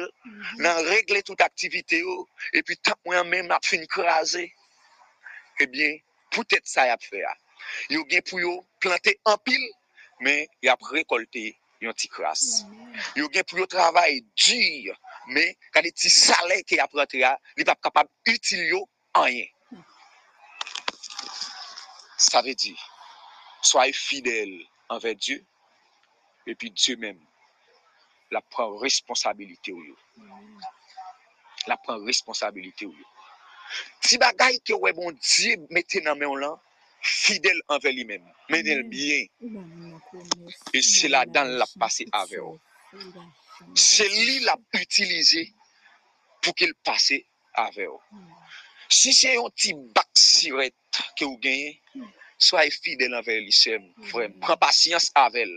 nan 0.63 0.81
regle 0.89 1.23
tout 1.27 1.41
aktivite 1.45 2.03
yo, 2.03 2.23
epi 2.57 2.77
tap 2.85 3.01
mwen 3.07 3.29
men 3.31 3.55
ap 3.55 3.65
fin 3.67 3.85
kraze, 3.91 4.45
ebyen, 5.63 5.99
poutet 6.33 6.67
sa 6.69 6.87
yap 6.89 7.03
fe 7.05 7.23
ya. 7.23 7.33
Yo 7.93 8.05
gen 8.11 8.25
pou 8.27 8.43
yo 8.43 8.57
plante 8.83 9.15
an 9.29 9.39
pil, 9.47 9.63
men 10.23 10.47
yap 10.65 10.83
rekolte 10.93 11.53
yon 11.83 11.97
ti 11.99 12.11
kras. 12.11 12.63
Yo 13.19 13.29
gen 13.33 13.47
pou 13.49 13.61
yo 13.63 13.67
travay 13.71 14.21
dir, 14.37 14.97
men 15.33 15.55
kade 15.75 15.93
ti 15.97 16.11
sale 16.13 16.63
ki 16.67 16.81
yap 16.81 16.95
rentre 16.97 17.23
ya, 17.23 17.37
li 17.59 17.67
pap 17.69 17.83
kapab 17.85 18.11
util 18.29 18.65
yo 18.71 18.83
anyen. 19.19 19.49
Sa 22.23 22.43
ve 22.45 22.55
di, 22.55 22.71
soye 23.67 23.93
fidel 23.97 24.53
anve 24.93 25.15
Diyo, 25.19 25.41
epi 26.49 26.71
Diyo 26.75 26.99
men, 27.03 27.19
la 28.33 28.43
pren 28.53 28.77
responsabilite 28.83 29.75
ou 29.75 29.85
yo. 29.85 29.97
La 31.71 31.77
pren 31.85 32.03
responsabilite 32.07 32.89
ou 32.89 32.97
yo. 32.97 33.09
Ti 34.05 34.19
bagay 34.21 34.59
ke 34.67 34.77
wè 34.79 34.93
bon 34.97 35.15
Diyo 35.17 35.67
mette 35.71 36.03
nan 36.05 36.19
men 36.19 36.31
ou 36.31 36.41
lan, 36.41 36.59
fidèl 37.03 37.59
anve 37.75 37.93
li 37.95 38.05
men, 38.07 38.23
men 38.51 38.69
el 38.75 38.85
bien. 38.91 39.27
E 40.73 40.83
se 40.87 41.11
la 41.11 41.25
dan 41.27 41.57
la 41.59 41.67
pase 41.79 42.07
ave 42.19 42.41
ou. 42.43 42.59
Se 43.79 44.07
li 44.11 44.41
la 44.47 44.57
utilize 44.79 45.45
pou 46.43 46.55
ke 46.59 46.69
l 46.71 46.75
pase 46.87 47.23
ave 47.63 47.89
ou. 47.91 48.01
Si 48.93 49.15
se 49.17 49.33
yon 49.35 49.53
ti 49.57 49.73
bak 49.97 50.11
siret 50.19 51.03
ke 51.17 51.27
ou 51.27 51.39
genye, 51.43 51.79
soye 52.43 52.71
fidèl 52.75 53.15
anve 53.17 53.39
li 53.41 53.55
sem, 53.55 53.85
vwèm, 54.11 54.39
pren 54.43 54.61
pasyans 54.61 55.11
ave 55.19 55.47
l. 55.49 55.55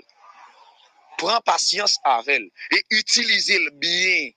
avec 2.04 2.36
elle 2.36 2.49
et 2.71 2.86
utilisez-le 2.89 3.71
bien. 3.71 4.32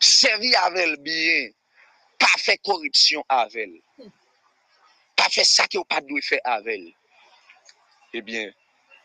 Servis 0.00 0.54
avec 0.54 0.78
elle 0.78 0.96
bien. 0.98 1.50
Pas 2.18 2.38
faire 2.38 2.56
corruption 2.64 3.24
avec 3.28 3.56
elle. 3.56 4.08
Pas 5.16 5.28
faire 5.28 5.46
ça 5.46 5.66
que 5.66 5.78
vous 5.78 5.84
pas 5.84 6.00
dû 6.00 6.20
faire 6.22 6.40
avec 6.44 6.74
elle. 6.74 6.92
Eh 8.12 8.22
bien, 8.22 8.52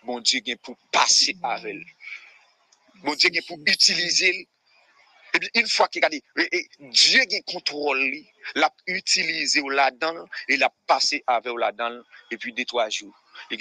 bon 0.04 0.20
Dieu 0.20 0.42
vient 0.44 0.56
pour 0.58 0.78
passer 0.92 1.36
avec 1.44 1.76
elle. 1.76 1.84
Bon 3.04 3.16
Dieu 3.16 3.30
vient 3.30 3.42
pour 3.48 3.58
utiliser 3.66 4.48
et 5.34 5.40
puis, 5.40 5.50
une 5.54 5.68
fois 5.68 5.88
qu'il 5.88 6.04
a 6.04 6.10
dit, 6.10 6.24
Dieu 6.80 7.22
a 7.22 7.52
contrôle, 7.52 8.14
l'a 8.56 8.74
utilisé 8.88 9.62
là-dedans, 9.62 10.28
et 10.48 10.58
l'a 10.58 10.74
passé 10.88 11.24
avec 11.28 11.54
là-dedans, 11.56 12.02
et 12.32 12.38
puis 12.38 12.52
deux, 12.54 12.66
trois 12.66 12.90
jours, 12.90 13.16
il 13.52 13.58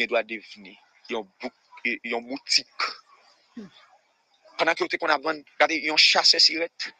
pendant 4.58 4.74
que 4.74 4.84
vous 4.84 4.98
qu'on 4.98 5.08
a 5.08 5.18
vendu, 5.18 5.44
regardez, 5.54 5.76
ils 5.76 5.90
ont 5.90 5.96
chassé 5.96 6.38
sirette. 6.38 6.92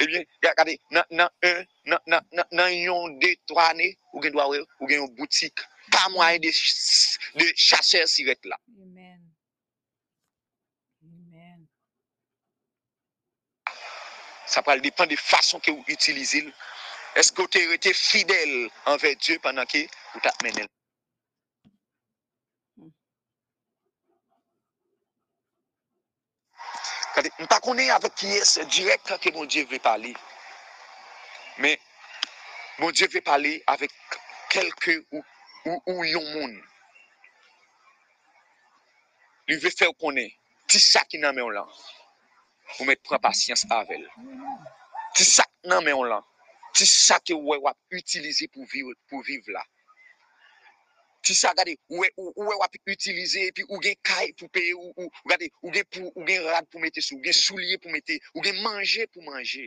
Eh 0.00 0.06
bien, 0.06 0.22
regardez, 0.42 0.80
dans 0.90 1.04
un, 1.10 1.64
dans 1.84 2.64
un, 2.64 3.10
deux, 3.18 3.34
trois 3.46 3.70
années, 3.70 3.98
vous 4.12 4.24
avez 4.24 4.94
une 4.94 5.14
boutique, 5.14 5.58
pas 5.90 6.08
moyen 6.10 6.38
de, 6.38 6.48
de 6.48 7.52
chasser 7.56 8.06
sirette 8.06 8.44
là. 8.44 8.56
Amen. 8.80 9.20
Amen. 11.02 11.66
Ça 14.46 14.62
va 14.62 14.78
dépendre 14.78 15.10
de 15.10 15.16
la 15.16 15.20
façon 15.20 15.58
que 15.60 15.70
vous 15.70 15.84
utilisez. 15.88 16.46
Est-ce 17.16 17.32
que 17.32 17.42
vous 17.42 17.48
avez 17.54 17.74
été 17.74 17.92
fidèle 17.92 18.70
envers 18.86 19.16
Dieu 19.16 19.38
pendant 19.42 19.66
que 19.66 19.78
vous 19.78 20.20
avez 20.22 20.68
Kade, 27.18 27.32
m 27.42 27.48
pa 27.50 27.56
konen 27.58 27.88
avè 27.90 28.12
ki 28.14 28.28
es 28.38 28.52
direk 28.70 29.00
kake 29.08 29.32
moun 29.34 29.48
diye 29.50 29.64
ve 29.66 29.80
pale. 29.82 30.12
Men, 31.58 31.80
moun 32.78 32.94
diye 32.94 33.08
ve 33.10 33.22
pale 33.26 33.56
avè 33.72 33.88
kelke 34.52 34.94
ou, 35.16 35.24
ou, 35.64 35.80
ou 35.90 36.04
yon 36.06 36.28
moun. 36.36 36.52
Li 39.50 39.58
ve 39.58 39.72
fè 39.74 39.88
ou 39.90 39.98
konen, 39.98 40.30
ti 40.70 40.78
sak 40.78 41.18
nan 41.18 41.34
men 41.34 41.50
lan. 41.56 41.74
Ou 42.76 42.86
met 42.86 43.02
pren 43.02 43.18
pasyans 43.26 43.66
avèl. 43.80 44.06
Ti 45.18 45.26
sak 45.26 45.50
nan 45.66 45.82
men 45.88 46.06
lan. 46.12 46.22
Ti 46.70 46.86
sak 46.86 47.34
e 47.34 47.40
wè 47.50 47.58
wap 47.66 47.98
utilize 47.98 48.46
pou 48.54 48.70
viv, 48.70 48.94
pou 49.10 49.26
viv 49.26 49.50
la. 49.50 49.66
Si 51.28 51.34
sa 51.36 51.52
gade, 51.52 51.76
ouwe 51.92 52.54
wap 52.56 52.72
utilize, 52.88 53.42
pi 53.52 53.64
ou 53.68 53.76
gen 53.84 53.98
kay 54.00 54.30
pou 54.32 54.48
peye, 54.48 54.72
ou 54.72 55.10
gade, 55.28 55.50
ou 55.60 56.24
gen 56.24 56.46
rad 56.46 56.64
pou 56.72 56.80
mette 56.80 57.02
sou, 57.04 57.18
ou 57.18 57.24
gen 57.26 57.36
soulye 57.36 57.76
pou 57.76 57.92
mette, 57.92 58.16
ou 58.32 58.40
gen 58.40 58.56
manje 58.64 59.04
pou 59.12 59.20
manje. 59.26 59.66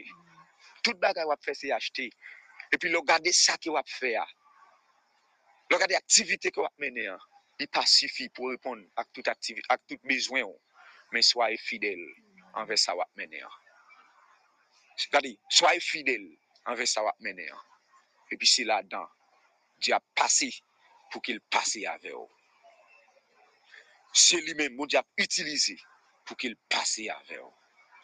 Tout 0.81 0.97
bagay 0.97 1.27
wap 1.29 1.45
fe 1.45 1.53
se 1.53 1.69
achete. 1.69 2.07
E 2.73 2.79
pi 2.81 2.89
lo 2.89 3.03
gade 3.05 3.29
sa 3.37 3.59
ki 3.61 3.69
wap 3.77 3.85
fe 3.93 4.15
a. 4.17 4.25
Le 5.69 5.77
gade 5.77 5.99
aktivite 5.99 6.49
ke 6.49 6.65
wap 6.65 6.73
mene 6.81 7.05
an, 7.13 7.21
li 7.61 7.69
pa 7.69 7.85
sufi 7.85 8.25
pou 8.33 8.49
repon 8.49 8.81
ak 8.97 9.13
tout 9.13 9.29
aktivite, 9.29 9.69
ak 9.69 9.85
tout 9.85 10.01
ou, 10.01 10.57
men 11.13 11.21
swaye 11.21 11.61
fidel 11.61 12.01
anve 12.57 12.73
sa 12.73 12.97
wap 12.97 13.13
mene 13.21 13.37
an. 13.45 13.59
Gade, 15.13 15.37
swaye 15.53 15.77
fidel 15.77 16.25
anve 16.65 16.89
sa 16.89 17.05
wap 17.05 17.21
mene 17.21 17.45
an. 17.53 17.61
E 18.33 18.41
pi 18.41 18.49
si 18.49 18.65
la 18.65 18.81
dan, 18.81 19.05
di 19.77 19.93
ap 19.93 20.01
pase 21.11 21.19
pou 21.19 21.21
ki 21.21 21.33
l 21.35 21.41
pase 21.51 21.83
ave 21.87 22.13
ou. 22.15 22.29
Se 24.13 24.39
li 24.39 24.55
men 24.55 24.75
moun 24.75 24.87
di 24.87 24.97
ap 24.97 25.07
utilize 25.19 25.75
pou 26.25 26.35
ki 26.35 26.49
l 26.51 26.55
pase 26.71 27.09
ave 27.11 27.39
ou. 27.41 27.51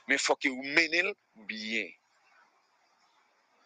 Men 0.08 0.20
fò 0.20 0.36
ke 0.36 0.50
ou 0.52 0.64
menel 0.64 1.14
biyen. 1.48 1.92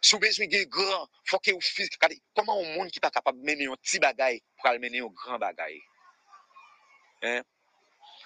Sou 0.01 0.19
bezwen 0.19 0.49
gen 0.49 0.65
gran, 0.69 1.05
fò 1.29 1.37
ke 1.39 1.53
ou 1.53 1.61
fiz, 1.61 1.89
kade, 2.01 2.17
koman 2.33 2.57
ou 2.57 2.65
moun 2.75 2.89
ki 2.89 2.99
pa 2.99 3.11
kapab 3.13 3.37
menen 3.37 3.69
yon 3.69 3.81
ti 3.85 3.99
bagay 4.01 4.39
pou 4.57 4.69
al 4.69 4.79
menen 4.81 5.03
yon 5.03 5.13
gran 5.13 5.39
bagay? 5.41 5.77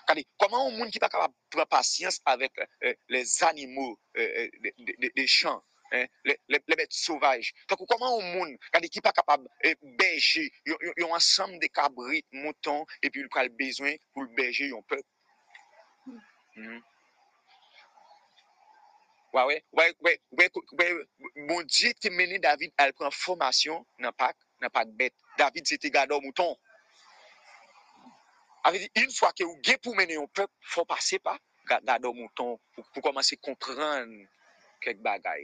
Kade, 0.07 0.23
koman 0.39 0.69
ou 0.69 0.75
moun 0.77 0.91
ki 0.91 1.01
pa 1.03 1.11
kapab 1.11 1.35
pran 1.51 1.67
pasyans 1.67 2.21
avèk 2.31 2.63
les 3.11 3.43
animou 3.43 3.99
de 4.15 5.27
chan, 5.27 5.59
le 5.59 5.74
bet 5.91 6.95
souvaj? 6.95 7.51
Takou, 7.69 7.87
koman 7.89 8.15
ou 8.17 8.23
moun, 8.23 8.55
kade, 8.73 8.89
ki 8.91 9.03
pa 9.05 9.13
kapab 9.15 9.45
beje 9.99 10.47
yon 10.65 11.13
ansam 11.15 11.57
de 11.61 11.69
kabrit, 11.69 12.25
mouton, 12.33 12.85
epi 13.01 13.23
yon 13.23 13.31
kal 13.33 13.51
bezwen 13.59 13.97
pou 14.13 14.27
beje 14.37 14.71
yon 14.71 14.83
pep? 14.89 15.05
Hmm? 16.55 16.83
Wè, 19.35 19.43
wè, 19.43 19.55
wè, 19.75 19.85
wè, 20.39 20.47
wè, 20.79 20.85
moun 21.49 21.65
diye 21.67 21.91
te 21.99 22.07
mene 22.13 22.37
David 22.39 22.71
al 22.79 22.93
pran 22.95 23.11
formasyon 23.11 23.81
nan 23.99 24.15
pak, 24.15 24.37
nan 24.63 24.71
pak 24.71 24.93
bet. 24.95 25.11
David 25.35 25.67
se 25.67 25.77
te 25.81 25.91
gado 25.91 26.21
mouton. 26.23 26.53
Ave 28.65 28.79
di, 28.79 28.87
in 29.01 29.11
fwa 29.11 29.33
ke 29.35 29.43
ou 29.43 29.59
ge 29.59 29.75
pou 29.83 29.91
mene 29.97 30.15
yon 30.15 30.29
pep, 30.31 30.47
fwa 30.71 30.85
pase 30.87 31.19
pa, 31.19 31.35
gado 31.67 32.13
mouton, 32.15 32.55
pou 32.79 33.03
komanse 33.03 33.35
kompran 33.43 34.07
kek 34.85 35.03
bagay. 35.03 35.43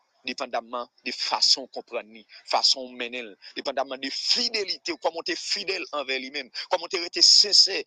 Dependamman 0.27 0.85
de 1.05 1.11
fason 1.15 1.65
kompren 1.73 2.05
ni, 2.13 2.21
fason 2.49 2.91
menel, 2.99 3.31
dependamman 3.57 4.01
de 4.03 4.11
fidelite, 4.13 4.93
ou 4.93 5.01
komon 5.01 5.25
te 5.25 5.33
fidel 5.39 5.85
anve 5.97 6.19
li 6.21 6.29
men, 6.33 6.51
komon 6.69 6.91
te 6.91 7.01
rete 7.01 7.23
sese, 7.25 7.81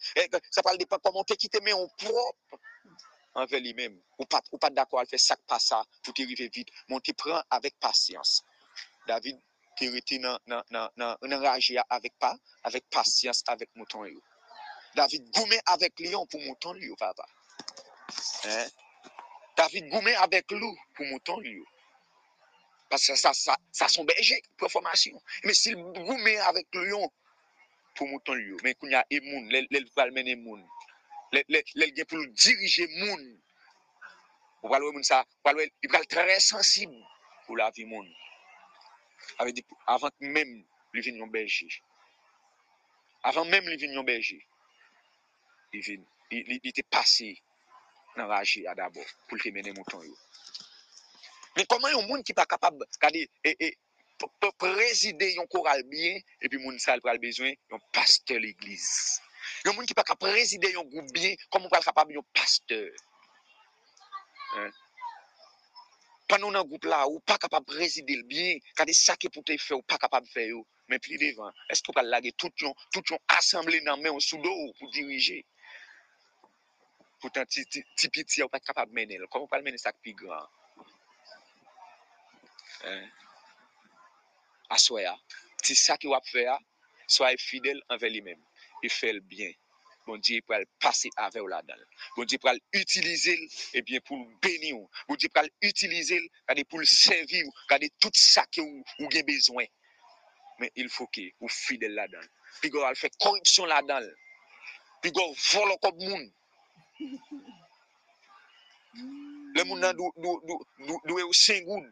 sa 0.51 0.65
pral 0.67 0.81
depan 0.81 1.03
komon 1.05 1.27
te 1.29 1.39
kite 1.39 1.63
men 1.63 1.79
ou 1.79 1.91
prop. 2.01 2.61
Anve 3.35 3.59
li 3.59 3.73
menm, 3.75 3.97
ou 4.19 4.27
pat 4.31 4.75
dako 4.77 5.01
al 5.01 5.09
fe 5.11 5.19
sak 5.19 5.41
pa 5.51 5.59
sa 5.59 5.81
pou 6.05 6.15
te 6.15 6.23
rive 6.29 6.47
vide, 6.55 6.71
moun 6.87 7.03
te 7.03 7.13
pran 7.19 7.43
avek 7.57 7.75
pasyans. 7.83 8.37
David 9.09 9.41
te 9.79 9.89
rete 9.91 10.21
nan 10.23 11.41
raje 11.43 11.75
ya 11.75 11.83
avek 11.97 12.15
pa, 12.23 12.31
avek 12.71 12.87
pasyans 12.95 13.43
avek 13.51 13.73
mouton. 13.75 14.07
David 14.95 15.27
goume 15.35 15.59
avek 15.75 15.99
lion 16.07 16.31
pou 16.31 16.39
mouton 16.47 16.79
yo, 16.79 16.95
papa. 17.01 17.27
David 19.59 19.91
goume 19.91 20.15
avek 20.23 20.55
lou 20.55 20.71
pou 20.95 21.11
mouton 21.11 21.43
yo. 22.99 23.15
Pas 23.23 23.57
sa 23.73 23.89
son 23.89 24.05
beje, 24.05 24.41
preformasyon. 24.59 25.19
Men 25.45 25.55
si 25.55 25.75
goume 25.75 26.35
avek 26.49 26.67
lion 26.79 27.09
pou 27.95 28.07
mouton 28.11 28.39
yo, 28.41 28.59
men 28.63 28.75
koun 28.79 28.93
ya 28.95 29.05
emoun, 29.11 29.49
lel 29.51 29.89
valmen 29.97 30.29
emoun. 30.29 30.63
Lèl 31.35 31.95
gen 31.95 32.07
pou 32.11 32.27
dirije 32.35 32.87
moun. 32.99 33.25
Ou 34.63 34.71
pral 34.71 34.85
wè 34.87 34.93
moun 34.95 35.07
sa, 35.07 35.23
pral 35.45 35.59
wè, 35.59 35.67
i 35.85 35.91
pral 35.91 36.07
trè 36.11 36.39
sensib 36.41 36.93
pou 37.47 37.59
la 37.59 37.71
vi 37.75 37.87
moun. 37.89 38.07
Ave 39.41 39.55
di, 39.57 39.65
avan 39.91 40.15
mèm 40.21 40.55
li 40.95 41.05
vin 41.05 41.19
yon 41.21 41.33
belge. 41.33 41.69
Avan 43.29 43.49
mèm 43.51 43.69
li 43.69 43.79
vin 43.81 43.97
yon 43.97 44.07
belge. 44.07 44.39
Li 45.75 45.83
vin, 45.85 46.07
li 46.31 46.73
te 46.73 46.85
pase 46.87 47.33
nan 48.15 48.31
raje 48.31 48.63
a 48.71 48.75
dabo 48.79 49.03
pou 49.29 49.39
te 49.43 49.51
mene 49.51 49.75
mouton 49.75 50.07
yo. 51.55 51.61
Men 51.61 51.71
koman 51.71 51.95
yon 51.95 52.07
moun 52.09 52.27
ki 52.27 52.35
pa 52.35 52.47
kapab, 52.51 52.83
kade, 52.99 53.27
e, 53.47 53.55
e, 53.63 53.71
prezide 54.59 55.35
yon 55.35 55.47
koral 55.51 55.83
biye, 55.91 56.19
e 56.41 56.49
pi 56.51 56.59
moun 56.59 56.79
sa 56.83 56.97
l 56.97 57.03
pral 57.05 57.21
bezwen, 57.23 57.55
yon 57.71 57.83
paste 57.95 58.39
l'eglise. 58.39 59.21
Yon 59.65 59.77
moun 59.77 59.87
ki 59.89 59.97
pa 59.97 60.05
ka 60.07 60.17
prezide 60.19 60.73
yon 60.75 60.89
goup 60.91 61.11
biye, 61.15 61.35
komon 61.53 61.71
pral 61.73 61.85
kapab 61.85 62.11
yon 62.13 62.27
pasteur? 62.37 62.91
Panon 66.31 66.55
nan 66.55 66.67
goup 66.69 66.87
la, 66.89 67.05
ou 67.11 67.21
pa 67.27 67.37
kapab 67.39 67.67
prezide 67.69 68.17
l 68.17 68.25
biye, 68.29 68.61
kade 68.79 68.95
sake 68.97 69.31
pou 69.33 69.45
te 69.47 69.57
fe 69.61 69.77
ou 69.77 69.85
pa 69.87 69.99
kapab 70.01 70.27
fe 70.31 70.49
yo, 70.51 70.63
men 70.89 71.01
pli 71.03 71.19
devan, 71.21 71.53
esko 71.73 71.95
pral 71.97 72.11
lage 72.13 72.35
tout 72.41 72.65
yon, 72.65 72.75
tout 72.95 73.15
yon 73.15 73.21
asemble 73.37 73.81
nan 73.85 74.01
men 74.03 74.15
ou 74.15 74.25
soudo 74.25 74.53
ou 74.53 74.73
pou 74.79 74.91
dirije. 74.95 75.43
Poutan 77.23 77.49
ti 77.49 78.09
piti 78.13 78.43
ou 78.45 78.53
pa 78.53 78.61
kapab 78.61 78.93
menel, 78.93 79.29
komon 79.33 79.51
pral 79.51 79.65
menel 79.65 79.81
sak 79.81 80.01
pi 80.05 80.17
eh, 82.87 83.09
aswaya. 84.77 85.15
Ti 85.65 85.75
sa 85.77 85.97
ki 86.01 86.09
wap 86.13 86.27
fè 86.29 86.47
ya, 86.49 86.57
soye 87.07 87.37
fidèl 87.41 87.81
anve 87.93 88.11
li 88.11 88.23
mèm. 88.25 88.41
E 88.85 88.89
fèl 88.93 89.21
byen. 89.21 89.55
Bon 90.07 90.19
Dieu 90.19 90.43
pour 90.43 90.57
le 90.57 90.67
passer 90.81 91.09
avec 91.17 91.43
la 91.49 91.63
dedans 91.63 91.75
Bon 92.17 92.25
Dieu 92.25 92.37
pour 92.39 92.51
l'utiliser 92.75 93.33
et 93.33 93.49
eh 93.75 93.83
bien 93.83 94.01
pour 94.01 94.19
le 94.19 94.27
bénir. 94.43 94.77
Bon 95.09 95.15
Dieu 95.15 95.29
pour 95.33 95.43
l'utiliser 95.63 96.21
pour 96.69 96.79
le 96.79 96.85
servir, 96.85 97.45
garder 97.71 97.91
tout 97.99 98.11
ça 98.13 98.45
que 98.53 98.61
vous 98.61 99.07
avez 99.07 99.23
besoin. 99.23 99.65
Mais 100.59 100.71
il 100.77 100.91
faut 100.91 101.07
que 101.07 101.23
vous 101.41 101.49
fidèle 101.49 101.95
là-dedans. 101.95 102.27
Puis 102.61 102.71
vous 102.71 102.81
fait 102.95 103.13
corruption 103.19 103.65
là-dedans. 103.65 104.07
Puis 105.01 105.11
vous 105.15 105.35
vole 105.53 105.73
comme 105.81 105.97
monde. 105.97 106.31
Le 109.57 109.65
monde 109.65 111.03
d'où 111.07 111.19
est 111.19 111.23
au 111.23 111.33
Saint-Goud. 111.33 111.91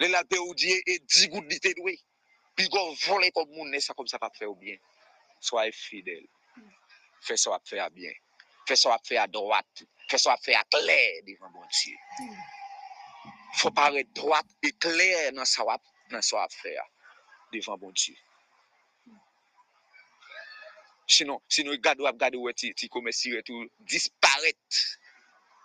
Le 0.00 0.10
la 0.12 0.24
pe 0.28 0.38
ou 0.42 0.54
diye 0.54 0.80
e 0.84 0.98
di 1.00 1.28
gout 1.32 1.46
di 1.50 1.60
te 1.62 1.72
dwe. 1.78 1.96
Pi 2.56 2.68
go 2.72 2.88
vole 3.06 3.30
kom 3.36 3.48
moun 3.52 3.70
ne 3.72 3.80
sa 3.84 3.94
kom 3.96 4.08
sa 4.08 4.20
pa 4.22 4.30
fe 4.36 4.48
ou 4.48 4.56
bien. 4.60 4.78
Soye 5.40 5.72
fidel. 5.76 6.24
Fè 7.26 7.36
sa 7.40 7.52
wap 7.52 7.64
fè 7.66 7.80
a 7.82 7.88
byen, 7.90 8.14
Fè 8.68 8.76
sa 8.78 8.92
wap 8.92 9.06
fè 9.06 9.18
a 9.20 9.26
droat. 9.30 9.84
Fè 10.10 10.18
sa 10.20 10.32
wap 10.32 10.42
fè 10.44 10.54
a 10.58 10.64
kler 10.70 11.22
divan 11.26 11.52
bon 11.54 11.66
siye. 11.70 11.98
Fò 13.60 13.72
pare 13.74 14.04
droat 14.14 14.46
e 14.62 14.72
kler 14.78 15.32
nan 15.34 15.46
sa 15.48 15.66
wap 15.66 15.82
fè 16.60 16.76
a 16.82 16.86
divan 17.52 17.80
bon 17.80 17.94
siye. 17.96 18.18
Sinon, 21.06 21.38
sinon 21.48 21.78
gado 21.82 22.06
ap 22.10 22.18
gado 22.18 22.42
wè 22.42 22.52
ti, 22.54 22.72
ti 22.74 22.88
kome 22.90 23.12
siye 23.14 23.42
tou 23.46 23.66
disparet. 23.78 24.80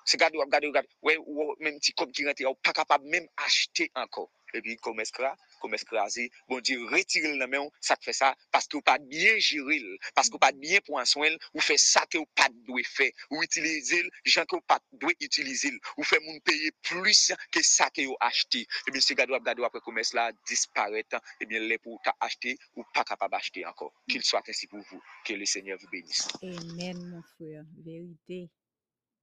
Se 0.06 0.18
gado 0.22 0.42
ap 0.44 0.52
gado 0.54 0.72
wè 0.72 1.16
wè 1.18 1.48
men 1.64 1.80
ti 1.80 1.96
kom 1.98 2.12
ki 2.12 2.28
rente 2.28 2.46
wè 2.46 2.54
wè 2.54 2.64
pa 2.64 2.76
kapab 2.82 3.06
men 3.14 3.28
achete 3.48 3.90
anko. 4.04 4.30
E 4.54 4.60
pi 4.64 4.76
kome 4.84 5.06
skra. 5.08 5.36
kom 5.62 5.78
eskrazi, 5.78 6.26
bon 6.50 6.60
di 6.66 6.76
retiril 6.90 7.38
nan 7.40 7.52
men 7.52 7.62
ou, 7.62 7.72
sa 7.86 7.96
te 8.00 8.10
fe 8.10 8.16
sa, 8.18 8.32
paske 8.54 8.76
ou 8.80 8.86
pa 8.86 8.98
bien 9.00 9.38
jiril, 9.40 9.86
paske 10.18 10.36
ou 10.36 10.42
pa 10.42 10.50
bien 10.58 10.82
pou 10.88 11.00
answen, 11.00 11.38
ou 11.54 11.64
fe 11.64 11.78
sa 11.80 12.04
ke 12.10 12.20
ou 12.20 12.28
pa 12.38 12.50
dwe 12.68 12.84
fe, 12.88 13.12
ou 13.30 13.46
itilizil, 13.46 14.10
jan 14.26 14.50
ke 14.50 14.58
ou 14.58 14.66
pa 14.68 14.80
dwe 15.04 15.14
itilizil, 15.22 15.78
ou 15.96 16.08
fe 16.08 16.20
moun 16.26 16.42
peye 16.48 16.74
plus 16.90 17.30
ke 17.54 17.64
sa 17.66 17.92
ke 17.94 18.08
ou 18.10 18.18
achete, 18.28 18.66
ebyen 18.90 19.06
se 19.06 19.18
gado 19.20 19.38
ap 19.38 19.46
gado 19.46 19.68
apre 19.68 19.84
komes 19.86 20.16
la, 20.18 20.32
disparet, 20.50 21.20
ebyen 21.44 21.70
le 21.70 21.78
pou 21.84 22.02
ta 22.06 22.16
achete, 22.26 22.58
ou 22.76 22.88
pa 22.96 23.06
kapab 23.08 23.38
achete 23.38 23.68
anko, 23.70 23.92
kil 24.10 24.26
swat 24.26 24.50
ensi 24.52 24.72
pou 24.72 24.82
vou, 24.90 25.04
ke 25.28 25.38
le 25.38 25.46
seigneur 25.46 25.80
vou 25.82 25.94
benis. 25.94 26.26
Amen, 26.42 27.06
mon 27.14 27.30
fwe, 27.36 27.62
verite. 27.86 28.48